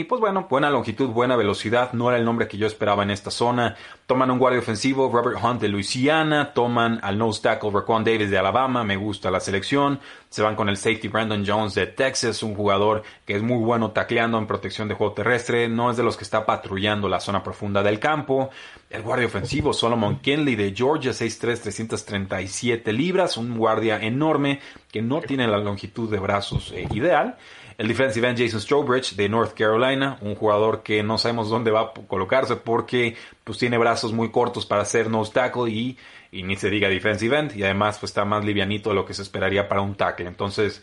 [0.04, 3.30] pues bueno, buena longitud, buena velocidad, no era el nombre que yo esperaba en esta
[3.30, 3.76] zona.
[4.06, 8.38] Toman un guardia ofensivo, Robert Hunt de Louisiana, toman al nose tackle Raquan Davis de
[8.38, 10.00] Alabama, me gusta la selección.
[10.30, 13.90] Se van con el safety Brandon Jones de Texas, un jugador que es muy bueno
[13.90, 17.42] tacleando en protección de juego terrestre, no es de los que está patrullando la zona
[17.42, 18.50] profunda del campo.
[18.90, 24.60] El guardia ofensivo Solomon Kenley de Georgia, 6'3", 337 libras, un guardia enorme
[24.90, 27.38] que no tiene la longitud de brazos eh, ideal.
[27.78, 31.80] El defensive end Jason Strobridge de North Carolina, un jugador que no sabemos dónde va
[31.82, 35.96] a colocarse porque pues tiene brazos muy cortos para hacer nose tackle y
[36.32, 39.14] y ni se diga defensive end, y además pues está más livianito de lo que
[39.14, 40.26] se esperaría para un tackle.
[40.26, 40.82] Entonces,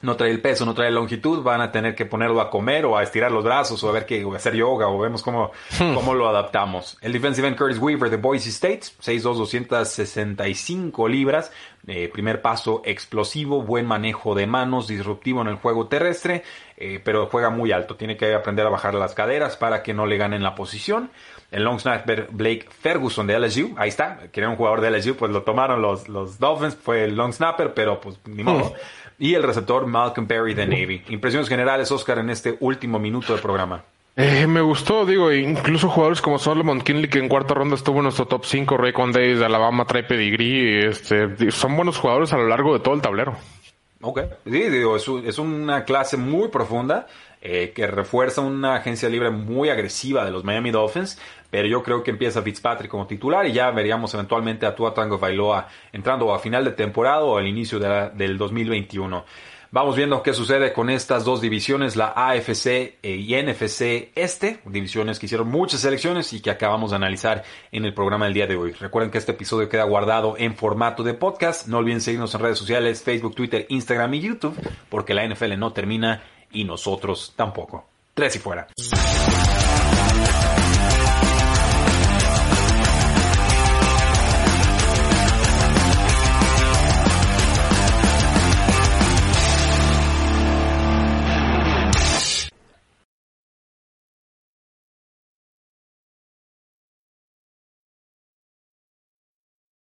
[0.00, 2.84] no trae el peso, no trae la longitud, van a tener que ponerlo a comer
[2.84, 5.22] o a estirar los brazos o a ver qué, o a hacer yoga o vemos
[5.22, 5.94] cómo, hmm.
[5.94, 6.96] cómo lo adaptamos.
[7.00, 11.50] El defensive end Curtis Weaver de Boise State, 6'2", 265 libras,
[11.90, 16.42] Eh, primer paso explosivo, buen manejo de manos, disruptivo en el juego terrestre,
[16.76, 17.96] eh, pero juega muy alto.
[17.96, 21.10] Tiene que aprender a bajar las caderas para que no le ganen la posición.
[21.50, 25.32] El long snapper Blake Ferguson de LSU, ahí está, quería un jugador de LSU, pues
[25.32, 28.74] lo tomaron los, los Dolphins, fue el long snapper, pero pues ni modo.
[29.18, 31.02] Y el receptor Malcolm Perry de Navy.
[31.08, 33.84] Impresiones generales, Oscar, en este último minuto del programa.
[34.20, 38.04] Eh, me gustó, digo, incluso jugadores como Solomon Kinley, que en cuarta ronda estuvo en
[38.04, 42.48] nuestro top 5, Raycon Days de Alabama trae pedigree, este, son buenos jugadores a lo
[42.48, 43.36] largo de todo el tablero.
[44.00, 47.06] Ok, sí, digo, es, es una clase muy profunda
[47.40, 52.02] eh, que refuerza una agencia libre muy agresiva de los Miami Dolphins, pero yo creo
[52.02, 56.38] que empieza Fitzpatrick como titular y ya veríamos eventualmente a Tua Tango Bailoa entrando a
[56.38, 59.24] final de temporada o al inicio del 2021.
[59.70, 65.18] Vamos viendo qué sucede con estas dos divisiones, la AFC eh, y NFC Este, divisiones
[65.18, 68.56] que hicieron muchas selecciones y que acabamos de analizar en el programa del día de
[68.56, 68.72] hoy.
[68.72, 71.66] Recuerden que este episodio queda guardado en formato de podcast.
[71.66, 74.56] No olviden seguirnos en redes sociales, Facebook, Twitter, Instagram y YouTube,
[74.88, 77.84] porque la NFL no termina y nosotros tampoco.
[78.14, 78.68] Tres y fuera.